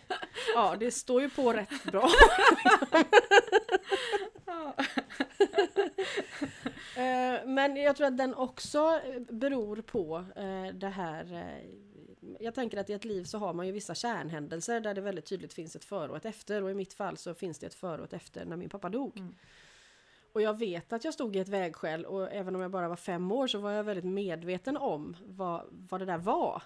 [0.55, 2.09] ja, det står ju på rätt bra.
[6.97, 11.69] Eh, men jag tror att den också eh, beror på eh, det här eh,
[12.39, 15.25] jag tänker att i ett liv så har man ju vissa kärnhändelser där det väldigt
[15.25, 17.73] tydligt finns ett före och ett efter och i mitt fall så finns det ett
[17.73, 19.17] före och ett efter när min pappa dog.
[19.17, 19.35] Mm.
[20.33, 22.95] Och jag vet att jag stod i ett vägskäl och även om jag bara var
[22.95, 26.63] fem år så var jag väldigt medveten om vad, vad det där var.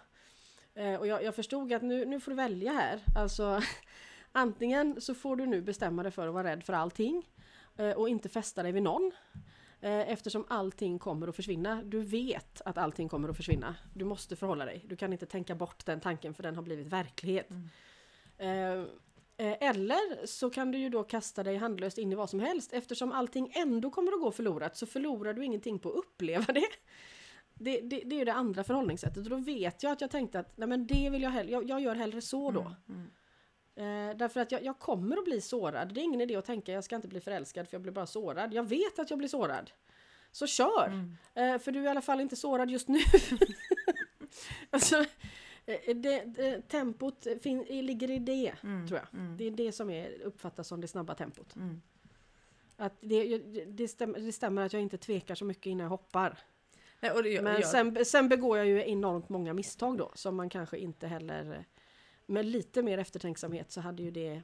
[0.75, 2.99] Eh, och jag, jag förstod att nu, nu får du välja här.
[3.15, 3.61] Alltså
[4.31, 7.29] Antingen så får du nu bestämma dig för att vara rädd för allting
[7.77, 9.11] eh, och inte fästa dig vid någon.
[9.81, 11.83] Eh, Eftersom allting kommer att försvinna.
[11.83, 13.75] Du vet att allting kommer att försvinna.
[13.93, 14.85] Du måste förhålla dig.
[14.87, 17.49] Du kan inte tänka bort den tanken för den har blivit verklighet.
[17.49, 17.69] Mm.
[18.37, 22.39] Eh, eh, Eller så kan du ju då kasta dig handlöst in i vad som
[22.39, 22.73] helst.
[22.73, 26.69] Eftersom allting ändå kommer att gå förlorat så förlorar du ingenting på att uppleva det.
[27.59, 30.39] Det, det, det är ju det andra förhållningssättet och då vet jag att jag tänkte
[30.39, 32.75] att nej men det vill jag hellre, jag, jag gör hellre så då.
[32.89, 33.09] Mm.
[33.75, 35.93] Eh, därför att jag, jag kommer att bli sårad.
[35.93, 38.05] Det är ingen idé att tänka jag ska inte bli förälskad för jag blir bara
[38.05, 38.53] sårad.
[38.53, 39.71] Jag vet att jag blir sårad.
[40.31, 40.87] Så kör!
[40.87, 41.17] Mm.
[41.33, 42.99] Eh, för du är i alla fall inte sårad just nu.
[44.69, 44.95] alltså,
[45.65, 48.87] eh, det, det, tempot fin, ligger i det, Mm.
[48.87, 49.19] tror jag.
[49.19, 49.37] Mm.
[49.37, 51.55] Det är det som är, uppfattas som det snabba tempot.
[51.55, 51.81] Mm.
[52.77, 53.37] Att det,
[53.67, 56.37] det, stämmer, det stämmer att jag inte tvekar så mycket innan jag hoppar.
[56.99, 60.35] Nej, och det, Men jag, sen, sen begår jag ju enormt många misstag då som
[60.35, 61.65] man kanske inte heller...
[62.25, 64.41] Med lite mer eftertänksamhet så hade ju det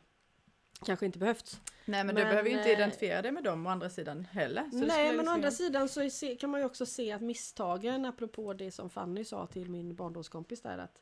[0.85, 1.61] kanske inte behövts.
[1.85, 4.25] nej men, du men, behöver ju inte eh, identifiera dig med dem å andra sidan
[4.31, 4.69] heller.
[4.71, 8.53] Nej men å liksom andra sidan så kan man ju också se att misstagen, apropå
[8.53, 11.01] det som Fanny sa till min barndomskompis där att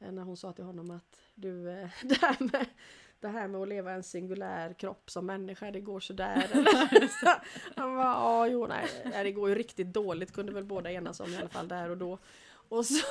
[0.00, 2.66] eh, när hon sa till honom att du, eh, det här med,
[3.24, 6.46] det här med att leva en singulär kropp som människa, det går sådär.
[7.76, 11.32] Han bara, ja jo nej, det går ju riktigt dåligt kunde väl båda enas om
[11.32, 12.18] i alla fall där och då.
[12.68, 13.06] Och så,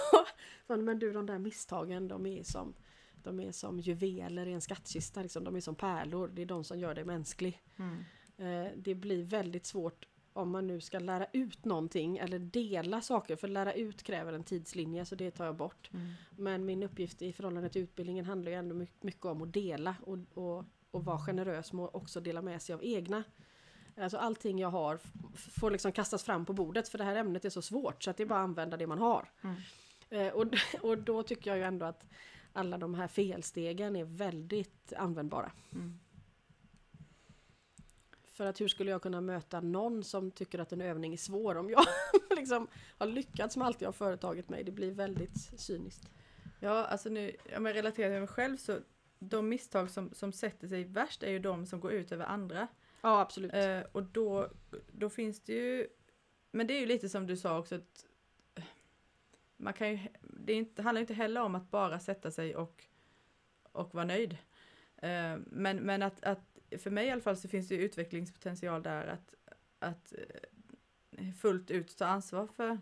[0.67, 2.73] men du de där misstagen de är som
[3.23, 5.43] de är som juveler i en skattkista, liksom.
[5.43, 7.63] de är som pärlor, det är de som gör dig mänsklig.
[7.77, 8.03] Mm.
[8.37, 13.35] Eh, det blir väldigt svårt om man nu ska lära ut någonting eller dela saker,
[13.35, 15.89] för lära ut kräver en tidslinje så det tar jag bort.
[15.93, 16.13] Mm.
[16.37, 19.95] Men min uppgift i förhållande till utbildningen handlar ju ändå my- mycket om att dela
[20.05, 23.23] och, och, och vara generös med att också dela med sig av egna.
[23.97, 24.99] Alltså allting jag har
[25.35, 28.17] får liksom kastas fram på bordet för det här ämnet är så svårt så att
[28.17, 29.31] det är bara att använda det man har.
[29.41, 29.55] Mm.
[30.09, 30.45] Eh, och,
[30.81, 32.05] och då tycker jag ju ändå att
[32.53, 35.51] alla de här felstegen är väldigt användbara.
[35.71, 35.99] Mm.
[38.33, 41.55] För att hur skulle jag kunna möta någon som tycker att en övning är svår
[41.55, 41.85] om jag
[42.35, 42.67] liksom
[42.97, 44.63] har lyckats med allt jag har företagit mig?
[44.63, 46.09] Det blir väldigt cyniskt.
[46.59, 48.79] Ja, alltså nu, om jag relaterar till mig själv så
[49.19, 52.67] de misstag som, som sätter sig värst är ju de som går ut över andra.
[53.01, 53.53] Ja, absolut.
[53.53, 54.49] Eh, och då,
[54.91, 55.87] då finns det ju,
[56.51, 58.05] men det är ju lite som du sa också att
[58.55, 58.63] eh,
[59.57, 62.83] man kan ju, det inte, handlar inte heller om att bara sätta sig och,
[63.71, 64.37] och vara nöjd.
[64.97, 69.07] Eh, men men att, att, för mig i alla fall så finns det utvecklingspotential där
[69.07, 69.33] att,
[69.79, 72.77] att eh, fullt ut ta ansvar för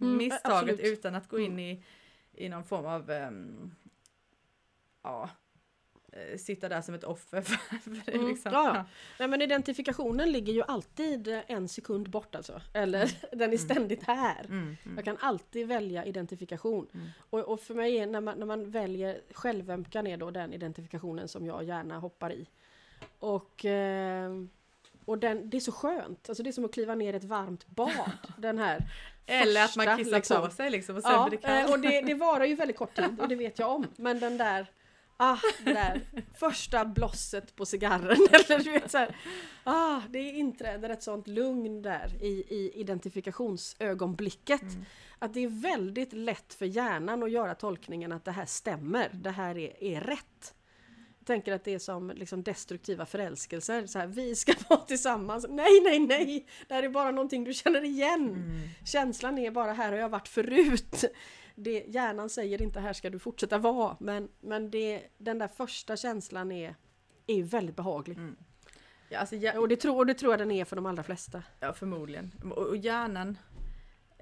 [0.00, 0.80] Mm, misstaget absolut.
[0.80, 1.82] utan att gå in i,
[2.32, 3.74] i någon form av, ehm,
[5.02, 5.30] ja,
[6.12, 7.42] eh, sitta där som ett offer.
[7.80, 8.52] För, det, Mm, liksom.
[8.52, 8.84] ja.
[9.18, 12.60] Nej men identifikationen ligger ju alltid eh, en sekund bort alltså.
[12.72, 14.44] Eller den är ständigt här.
[14.44, 14.96] Mm, mm.
[14.96, 16.86] Jag kan alltid välja identifikation.
[16.94, 17.06] Mm.
[17.18, 21.28] Och, och för mig är när man, när man väljer självömkan är då den identifikationen
[21.28, 22.48] som jag gärna hoppar i.
[23.24, 24.32] Och, eh,
[25.04, 27.24] och den, det är så skönt, alltså det är som att kliva ner i ett
[27.24, 28.10] varmt bad.
[28.38, 28.84] Den här
[29.26, 30.42] Eller att man första, kissar liksom.
[30.42, 31.68] på sig liksom och sen Ja, blir det kallt.
[31.68, 33.86] eh, och det, det varar ju väldigt kort tid och det vet jag om.
[33.96, 34.66] Men den där,
[35.16, 36.00] ah, det där
[36.38, 39.16] första blosset på cigarren eller du vet så här,
[39.64, 44.62] ah, det inträder ett sånt lugn där i, i identifikationsögonblicket.
[44.62, 44.84] Mm.
[45.18, 49.30] Att det är väldigt lätt för hjärnan att göra tolkningen att det här stämmer, det
[49.30, 50.54] här är, är rätt.
[51.24, 53.86] Jag tänker att det är som liksom destruktiva förälskelser.
[53.86, 55.46] Så här, vi ska vara tillsammans.
[55.48, 56.46] Nej, nej, nej!
[56.68, 58.28] Det här är bara någonting du känner igen.
[58.28, 58.60] Mm.
[58.84, 61.04] Känslan är bara här har jag varit förut.
[61.54, 63.96] Det, hjärnan säger inte här ska du fortsätta vara.
[64.00, 66.74] Men, men det, den där första känslan är,
[67.26, 68.16] är väldigt behaglig.
[68.18, 68.36] Mm.
[69.08, 71.02] Ja, alltså, hjär- Och det, tror, och det tror jag den är för de allra
[71.02, 71.42] flesta.
[71.60, 72.32] ja, förmodligen.
[72.44, 73.38] Och, och hjärnan,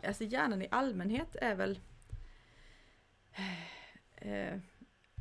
[0.04, 1.80] alltså hjärnan i allmänhet är väl
[4.16, 4.58] eh,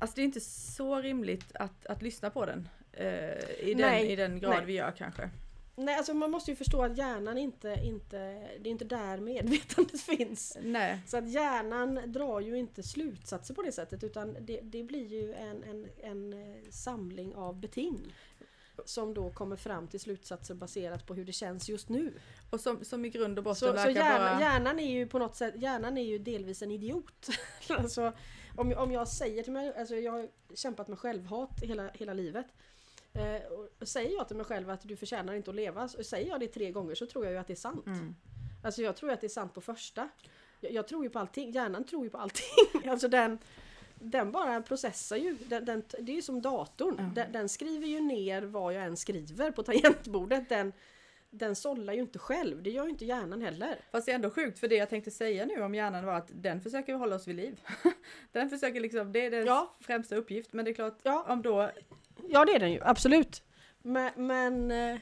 [0.01, 3.05] Alltså det är inte så rimligt att, att lyssna på den eh,
[3.59, 4.65] i, den, Nej, i den grad nej.
[4.65, 5.29] vi gör kanske.
[5.75, 8.17] Nej, alltså man måste ju förstå att hjärnan inte, inte,
[8.59, 10.57] det är inte där medvetandet finns.
[10.61, 10.99] Nej.
[11.07, 15.33] Så att hjärnan drar ju inte slutsatser på det sättet utan det, det blir ju
[15.33, 18.15] en, en, en eh, samling av beting.
[18.85, 22.13] Som då kommer fram till slutsatser baserat på hur det känns just nu.
[22.49, 24.41] Och som, som i grund och botten Så, så verkar hjärnan, bara...
[24.41, 27.27] hjärnan är ju på något sätt, hjärnan är ju delvis en idiot.
[27.69, 28.13] alltså,
[28.55, 32.45] om, om jag säger till mig, alltså jag har kämpat med självhat hela, hela livet.
[33.13, 36.29] Eh, och säger jag till mig själv att du förtjänar inte att leva, så säger
[36.29, 37.85] jag det tre gånger så tror jag ju att det är sant.
[37.85, 38.15] Mm.
[38.63, 40.09] Alltså jag tror att det är sant på första.
[40.59, 42.45] Jag, jag tror ju på allting, hjärnan tror ju på allting.
[42.89, 43.39] Alltså den,
[43.95, 45.37] den bara processar ju.
[45.47, 46.99] Den, den, det är ju som datorn.
[46.99, 47.13] Mm.
[47.13, 50.49] Den, den skriver ju ner vad jag än skriver på tangentbordet.
[50.49, 50.73] Den,
[51.31, 53.77] den sållar ju inte själv, det gör ju inte hjärnan heller.
[53.91, 56.29] Fast det är ändå sjukt för det jag tänkte säga nu om hjärnan var att
[56.33, 57.59] den försöker hålla oss vid liv.
[58.31, 59.75] den försöker liksom, det är dess Ja.
[59.79, 61.25] främsta uppgift men det är klart Ja.
[61.29, 61.71] om då
[62.29, 63.43] Ja det är den ju, absolut.
[63.81, 64.99] Men, men, eh,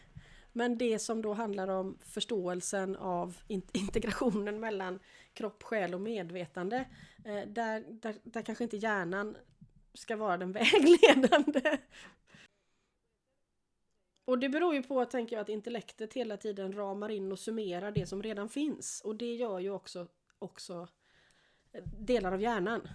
[0.54, 5.00] men det som då handlar om förståelsen av in- integrationen mellan
[5.34, 6.86] kropp, själ och medvetande.
[7.26, 9.38] eh, Där, där, där kanske inte hjärnan
[9.94, 10.52] ska vara den
[10.92, 11.78] vägledande.
[14.30, 17.92] Och det beror ju på, tänker jag, att intellektet hela tiden ramar in och summerar
[17.92, 19.02] det som redan finns.
[19.02, 20.08] Och det gör ju också,
[20.40, 20.88] också
[21.72, 22.88] eh, delar av hjärnan.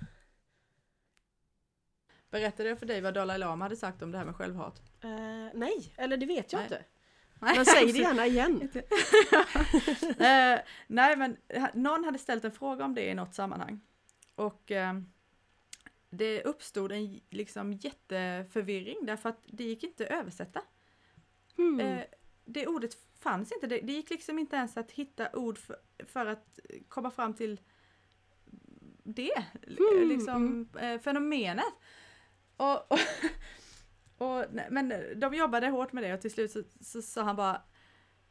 [2.30, 4.82] Berättade jag för dig vad Dalai Lama hade sagt om det här med självhat?
[5.00, 5.10] Eh,
[5.54, 6.64] nej, eller det vet jag Nej.
[6.64, 6.84] inte.
[7.40, 8.68] Nej, Men säg det gärna igen.
[10.18, 11.36] Eh, nej men
[11.74, 13.80] någon hade ställt en fråga om det i något sammanhang.
[14.34, 14.94] Och eh,
[16.10, 20.62] det uppstod en liksom jätteförvirring därför att det gick inte att översätta.
[21.56, 21.80] Hmm.
[21.80, 22.02] Eh,
[22.44, 25.76] det ordet fanns inte, det, det gick liksom inte ens att hitta ord för,
[26.06, 27.60] för att komma fram till
[29.04, 31.64] det, Mm, liksom eh, fenomenet.
[32.56, 32.98] Och, och,
[34.18, 37.62] och, men de jobbade hårt med det och till slut så så sa han bara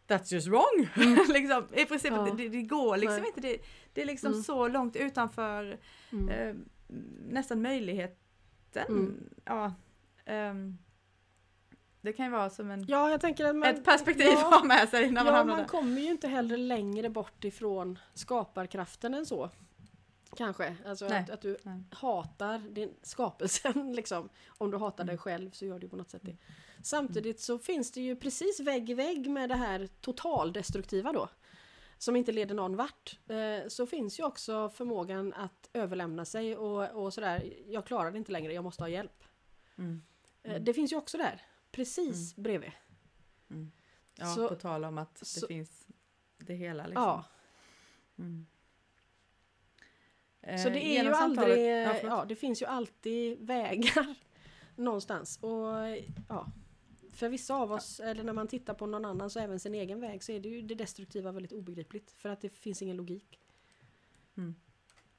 [0.08, 0.88] That's just wrong!
[1.34, 2.26] liksom, I princip, Mm.
[2.28, 2.34] Ja.
[2.34, 3.28] det, det går liksom Nej.
[3.28, 3.42] inte.
[3.42, 3.58] Det,
[3.94, 4.44] det är liksom Mm.
[4.44, 5.80] så långt utanför
[6.12, 6.30] Mm.
[6.30, 6.56] eh,
[7.30, 8.88] nästan möjligheten.
[8.88, 9.30] Mm.
[9.46, 9.74] Ja,
[10.26, 10.78] ehm,
[12.04, 13.70] det kan ju vara som en, Ja, jag tänker att man...
[13.70, 15.68] ett perspektiv ja, att ha med sig när man ja, hamnar man där.
[15.70, 19.50] kommer ju inte heller längre bort ifrån skaparkraften än så.
[20.38, 20.76] Kanske.
[20.86, 21.84] Alltså att, att du Nej.
[21.92, 24.30] hatar din skapelsen liksom.
[24.48, 25.18] Om du hatar dig Mm.
[25.22, 26.38] själv så gör du på något sätt det.
[26.84, 31.30] Samtidigt så finns det ju precis vägg i vägg med det här totaldestruktiva då.
[31.98, 33.20] Som inte leder någon vart.
[33.30, 37.54] Eh, så finns ju också förmågan att överlämna sig och, och sådär.
[37.68, 39.24] Jag klarar det inte längre, jag måste ha hjälp.
[39.78, 40.02] Mm.
[40.44, 40.64] Eh, Mm.
[40.64, 41.42] Det finns ju också där.
[41.74, 42.72] Precis bredvid.
[43.50, 43.72] Mm.
[44.16, 45.88] Ja, Så- på tal om att det så- finns
[46.38, 47.04] det hela liksom.
[47.04, 47.26] Ja.
[48.18, 48.46] Mm.
[50.42, 54.16] Så Eh, det är ju genom samtalet- aldrig, Ja, ja, det finns ju alltid vägar
[54.76, 55.38] någonstans.
[55.38, 55.74] Och
[56.30, 56.52] ja,
[57.12, 60.00] för vissa av oss, eller när man tittar på någon annan så även sin egen
[60.00, 62.12] väg, så är det ju det destruktiva väldigt obegripligt.
[62.12, 63.40] För att det finns ingen logik.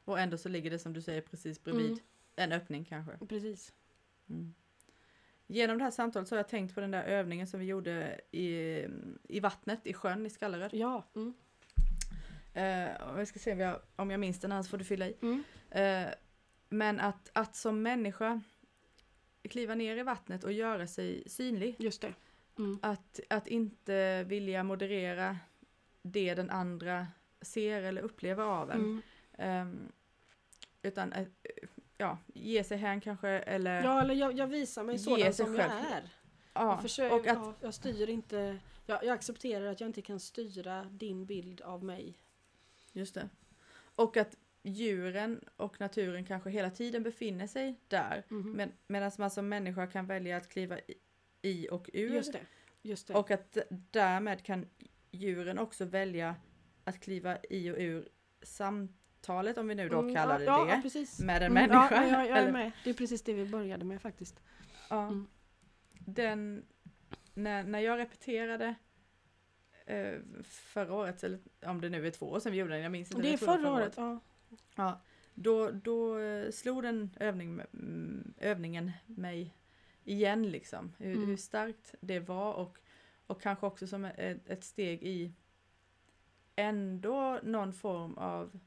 [0.05, 1.99] Och ändå så ligger det som du säger precis bredvid Mm.
[2.37, 3.19] en öppning kanske.
[3.27, 3.73] Precis.
[4.29, 4.55] Mm.
[5.55, 8.21] Genom det här samtalet så har jag tänkt på den där övningen som vi gjorde
[8.31, 8.85] i,
[9.29, 10.71] i vattnet i sjön i Skalleröd.
[10.75, 11.05] Ja.
[11.17, 11.35] Mm.
[13.13, 15.17] Och jag ska se om jag, om jag minns den, annars får du fylla i.
[15.23, 15.45] Mm.
[15.71, 16.15] Eh,
[16.69, 18.41] men att, att som människa
[19.43, 21.77] kliva ner i vattnet och göra sig synlig.
[21.79, 22.15] Just det.
[22.59, 22.79] Mm.
[22.83, 25.39] Att, att inte vilja moderera
[26.03, 27.07] det den andra
[27.41, 28.81] ser eller upplever av en.
[28.81, 29.03] Mm.
[29.33, 29.93] Ehm,
[30.83, 31.27] utan eh,
[31.99, 35.71] ja, ge sig hän kanske eller Ja, eller jag, jag visar mig sådan som jag
[35.71, 35.85] själv.
[35.93, 36.11] är.
[36.55, 40.03] ja, Jag, försöker, och att, ja, jag styr inte, jag, jag accepterar att jag inte
[40.03, 42.19] kan styra din bild av mig.
[42.93, 43.29] just det.
[43.97, 48.25] Och att djuren och naturen kanske hela tiden befinner sig där.
[48.29, 48.53] Mhm.
[48.53, 50.95] Men, Medan man som människa kan välja att kliva i,
[51.43, 52.15] i och ur.
[52.15, 52.41] Just det.
[52.83, 53.15] Just det.
[53.15, 53.59] Och att
[53.91, 54.67] därmed kan
[55.11, 56.37] djuren också välja
[56.85, 58.09] att kliva i och ur
[59.25, 61.21] samtalet, om vi nu då Mm, kallar det ja, det, precis.
[61.21, 62.07] med en Mm, människa.
[62.07, 62.73] Ja, jag, är med.
[62.85, 64.41] Det är precis det vi började med faktiskt.
[64.91, 65.03] Ja.
[65.07, 65.27] Mm.
[65.99, 66.65] Den,
[67.35, 68.75] när, när jag repeterade
[69.87, 70.15] eh,
[70.45, 73.11] förra året, eller om det nu är två år sedan vi gjorde den, jag minns
[73.11, 73.23] inte.
[73.23, 73.95] Det är tror förra året.
[73.97, 74.21] Ja.
[74.77, 75.01] Ja,
[75.35, 79.57] då, då eh, slog den övning, mm, övningen mig
[80.05, 80.93] igen liksom.
[80.99, 81.29] Hur, Mm.
[81.29, 82.79] hur starkt det var och,
[83.27, 85.33] och kanske också som ett, ett steg i
[86.57, 88.61] ändå någon form av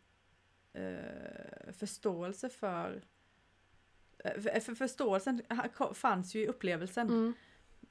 [0.78, 3.02] eh, förståelse för
[4.24, 5.42] eh, för, för förståelsen
[5.94, 7.08] fanns ju i upplevelsen.
[7.10, 7.34] Mm.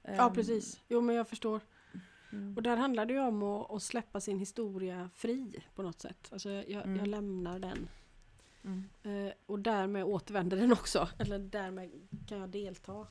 [0.03, 0.81] Ja Ehm, precis.
[0.89, 1.61] Jo men jag förstår.
[2.33, 6.01] mm, Och där handlar det ju om att, att släppa sin historia fri på något
[6.01, 6.29] sätt.
[6.33, 6.97] Alltså jag, Mm.
[6.97, 7.89] jag lämnar den.
[8.65, 11.09] mm, Eh, och därmed återvänder den också.
[11.19, 11.91] Eller därmed
[12.29, 13.07] kan jag delta.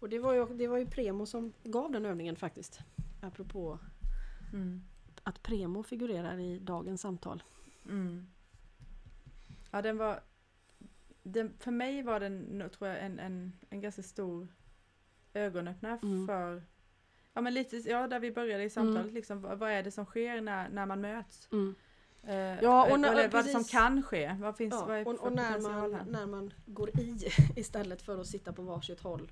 [0.00, 2.78] Och det var ju, det var ju Premo som gav den övningen faktiskt.
[3.22, 3.78] Apropå
[4.52, 4.82] mm,
[5.22, 7.42] att Premo figurerar i dagens samtal.
[9.70, 10.20] Ja, den var...
[11.22, 14.48] Den, för mig var den, tror jag, en, en, en ganska stor
[15.34, 16.26] ögonöppnare Mm.
[16.26, 16.62] för...
[17.32, 19.14] Ja, men lite, ja, där vi började i samtalet, Mm.
[19.14, 21.48] liksom, vad, vad är det som sker när, när man möts?
[21.52, 21.74] Mm.
[22.22, 24.36] Eh, Ja, och när- eller vad som kan ske?
[24.40, 26.04] Vad finns Ja, vad är och, och när, man, här?
[26.04, 27.16] när man går i
[27.56, 29.30] istället för att sitta på varsitt håll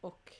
[0.00, 0.32] och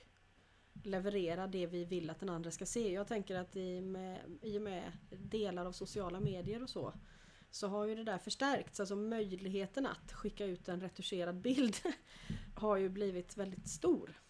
[0.82, 2.92] leverera det vi vill att den andra ska se.
[2.92, 6.92] Jag tänker att i, med, i och med delar av sociala medier och så
[7.50, 8.80] så har ju det där förstärkts.
[8.80, 11.76] Alltså möjligheten att skicka ut en retuscherad bild
[12.56, 14.20] har ju blivit väldigt stor.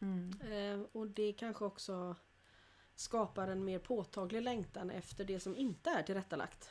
[0.00, 0.40] Mm.
[0.40, 2.16] Eh, och det kanske också
[2.94, 6.70] skapar en mer påtaglig längtan efter det som inte är tillrättalagt.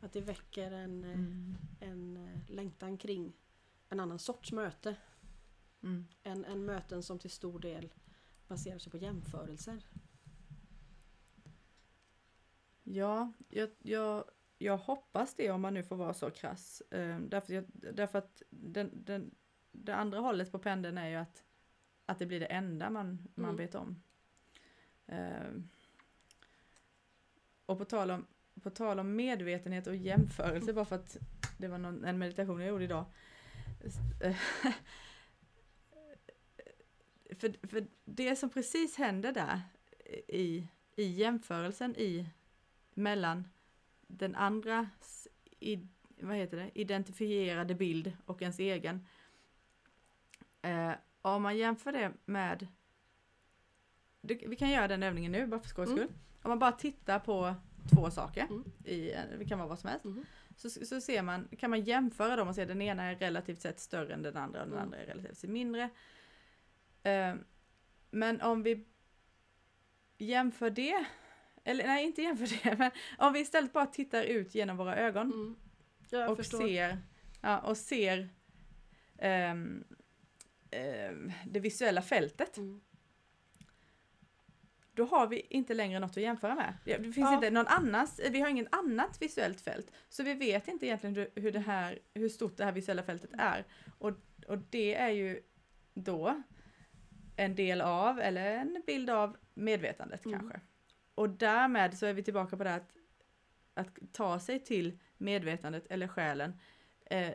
[0.00, 1.56] Att det väcker en, eh, Mm.
[1.80, 3.32] en eh, längtan kring
[3.88, 4.96] en annan sorts möte.
[5.82, 6.06] Mm.
[6.22, 7.92] än, än möten som till stor del
[8.48, 9.82] baserar sig på jämförelser.
[12.82, 14.24] Ja, jag, jag,
[14.64, 16.82] jag hoppas det om man nu får vara så krass.
[16.90, 19.34] Eh, därför, jag, därför att den, den,
[19.72, 21.44] det andra hållet på pendeln är ju att,
[22.06, 23.56] att det blir det enda man, man Mm.
[23.56, 24.02] vet om.
[25.06, 25.52] Eh,
[27.66, 28.26] och på tal, om,
[28.62, 31.16] på tal om medvetenhet och jämförelse, bara för att
[31.58, 33.04] det var någon, en meditation jag gjorde idag.
[37.38, 39.60] För, för det som precis händer där
[40.28, 42.28] i, i jämförelsen i
[42.94, 43.48] mellan
[44.18, 45.28] den andras
[45.60, 45.86] i,
[46.20, 49.06] vad heter det, identifierade bild och ens egen.
[50.62, 50.92] Eh,
[51.22, 52.66] om man jämför det med,
[54.20, 55.98] det, vi kan göra den övningen nu bara för skojs Mm.
[55.98, 56.16] skull.
[56.42, 57.54] Om man bara tittar på
[57.94, 58.64] två saker, Mm.
[58.84, 60.24] i, en- det kan vara vad som helst, Mhm.
[60.56, 63.60] så, så ser man, kan man jämföra dem och se att den ena är relativt
[63.60, 64.84] sett större än den andra och den Mm.
[64.84, 65.90] andra är relativt sett mindre.
[67.02, 67.34] Eh,
[68.10, 68.84] men om vi
[70.18, 71.04] jämför det,
[71.64, 75.32] eller nej inte jämför det, men om vi istället bara tittar ut genom våra ögon
[75.32, 75.56] Mm.
[76.10, 76.58] Ja, och förstår.
[76.68, 76.98] ser,
[77.42, 78.28] ja, och ser
[79.18, 79.84] ehm,
[80.70, 82.80] ehm, det visuella fältet, Mm.
[84.92, 86.74] då har vi inte längre något att jämföra med.
[86.84, 87.34] Det finns Ja.
[87.34, 89.90] inte någon annans, vi har inget annat visuellt fält.
[90.08, 93.30] Så vi vet inte egentligen hur, hur, det här, hur stort det här visuella fältet
[93.38, 93.64] är.
[93.98, 94.12] Och,
[94.48, 95.42] och det är ju
[95.94, 96.42] då
[97.36, 100.40] en del av, eller en bild av medvetandet Mm.
[100.40, 100.60] kanske.
[101.14, 102.92] Och därmed så är vi tillbaka på det att,
[103.74, 106.52] att ta sig till medvetandet eller själen.
[107.06, 107.32] Eh,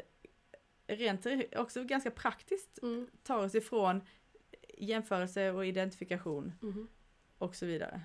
[0.88, 1.26] rent
[1.56, 3.08] också ganska praktiskt Mm.
[3.24, 4.02] tar oss ifrån
[4.78, 6.88] jämförelse och identifikation Mhm.
[7.38, 8.02] och så vidare.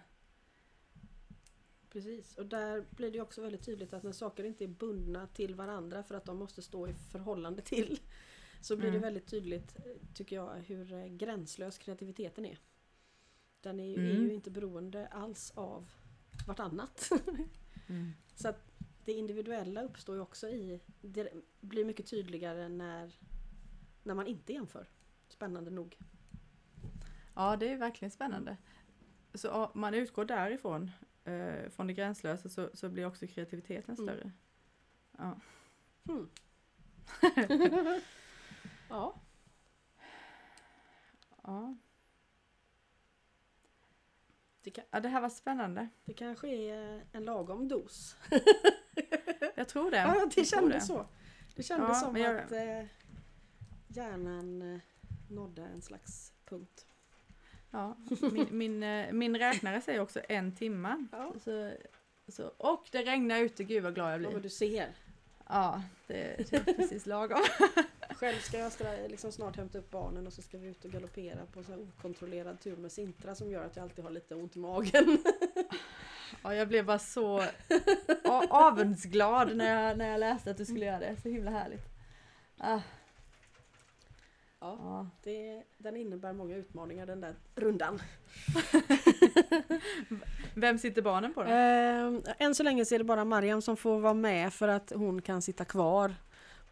[1.90, 5.54] Precis, och där blir det också väldigt tydligt att när saker inte är bundna till
[5.54, 7.98] varandra för att de måste stå i förhållande till
[8.60, 9.00] så blir Mm.
[9.00, 12.58] det väldigt tydligt, eh, tycker jag, hur eh, gränslös kreativiteten är.
[13.64, 14.06] Den är ju, Mm.
[14.16, 15.90] är ju inte beroende alls av
[16.46, 17.10] vartannat.
[18.34, 18.70] Så att
[19.04, 23.18] det individuella uppstår ju också i, det blir mycket tydligare när,
[24.02, 24.88] när man inte jämför.
[25.28, 25.98] Spännande nog.
[27.34, 28.56] Ja, det är verkligen spännande.
[29.34, 30.90] Så om man utgår därifrån,
[31.24, 34.06] eh, från det gränslösa, så, så blir också kreativiteten Mm.
[34.06, 34.32] större.
[35.18, 35.40] Ja.
[36.04, 36.30] Hmm.
[38.88, 39.20] ja,
[41.42, 41.76] Ja.
[44.64, 45.88] Det, kan, ja, det här var spännande.
[46.04, 48.16] det kanske är en lagom dos.
[49.54, 49.96] Jag tror det.
[49.96, 51.06] Ja, det kändes så.
[51.56, 52.84] Det kändes Ja, som jag- att eh,
[53.88, 54.80] hjärnan eh,
[55.30, 56.86] nådde en slags punkt.
[57.70, 57.96] Ja,
[58.32, 61.06] min, min, eh, min räknare säger också en timma.
[61.12, 61.72] Ja, Så,
[62.28, 64.40] så, och det regnar ute, gud vad glad jag ja blir.
[64.40, 64.94] du ser.
[65.48, 67.38] Ja, det, det är precis lagom.
[68.10, 68.70] Själv ska jag
[69.08, 72.60] liksom snart hämta upp barnen och så ska vi ut och galoppera på en okontrollerad
[72.60, 75.18] tur med Sintra som gör att jag alltid har lite ont i magen.
[76.42, 77.44] Ja, jag blev bara så
[78.50, 81.16] avundsglad när jag, när jag läste att du skulle göra det.
[81.22, 81.84] Så himla härligt.
[82.58, 82.80] Ah,
[84.64, 85.06] Ja, ja.
[85.22, 87.98] det, den innebär många utmaningar den där rundan.
[90.54, 91.50] Vem sitter barnen på då?
[91.50, 94.92] Eh, än så länge så är det bara Mariam som får vara med för att
[94.96, 96.14] hon kan sitta kvar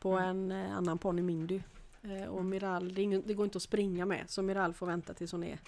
[0.03, 0.50] på Mm.
[0.50, 1.61] en eh, annan ponny Mindy.
[2.03, 5.32] Eh, och Miral, det, det går inte att springa med så Miral får vänta tills
[5.32, 5.59] hon är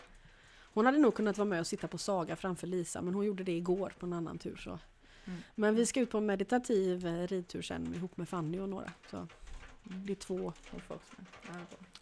[0.75, 3.45] Hon hade nog kunnat vara med och sitta på Saga framför Lisa men hon gjorde
[3.45, 4.57] det igår på en annan tur.
[4.57, 4.79] Så.
[5.25, 5.39] Mm.
[5.55, 8.93] Men vi ska ut på en meditativ eh, ridtur sen ihop med Fanny och några.
[9.11, 10.07] Så Mm.
[10.07, 10.81] det är två, det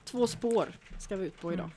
[0.05, 1.71] två spår ska vi ut på idag.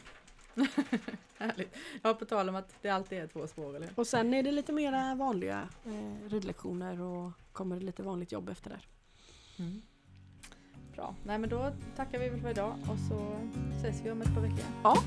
[1.38, 1.76] Härligt.
[2.01, 3.89] Ja, på tal om att det alltid är två spår, eller?
[3.95, 8.49] Och sen är det lite mera vanliga eh, ridlektioner och kommer det lite vanligt jobb
[8.49, 8.88] efter där.
[10.96, 11.16] Bra.
[11.24, 13.36] Nej, men då tackar vi väl för idag och så
[13.78, 14.66] ses vi om ett par veckor.
[14.84, 14.98] Ja,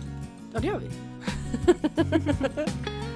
[0.60, 0.88] det gör vi.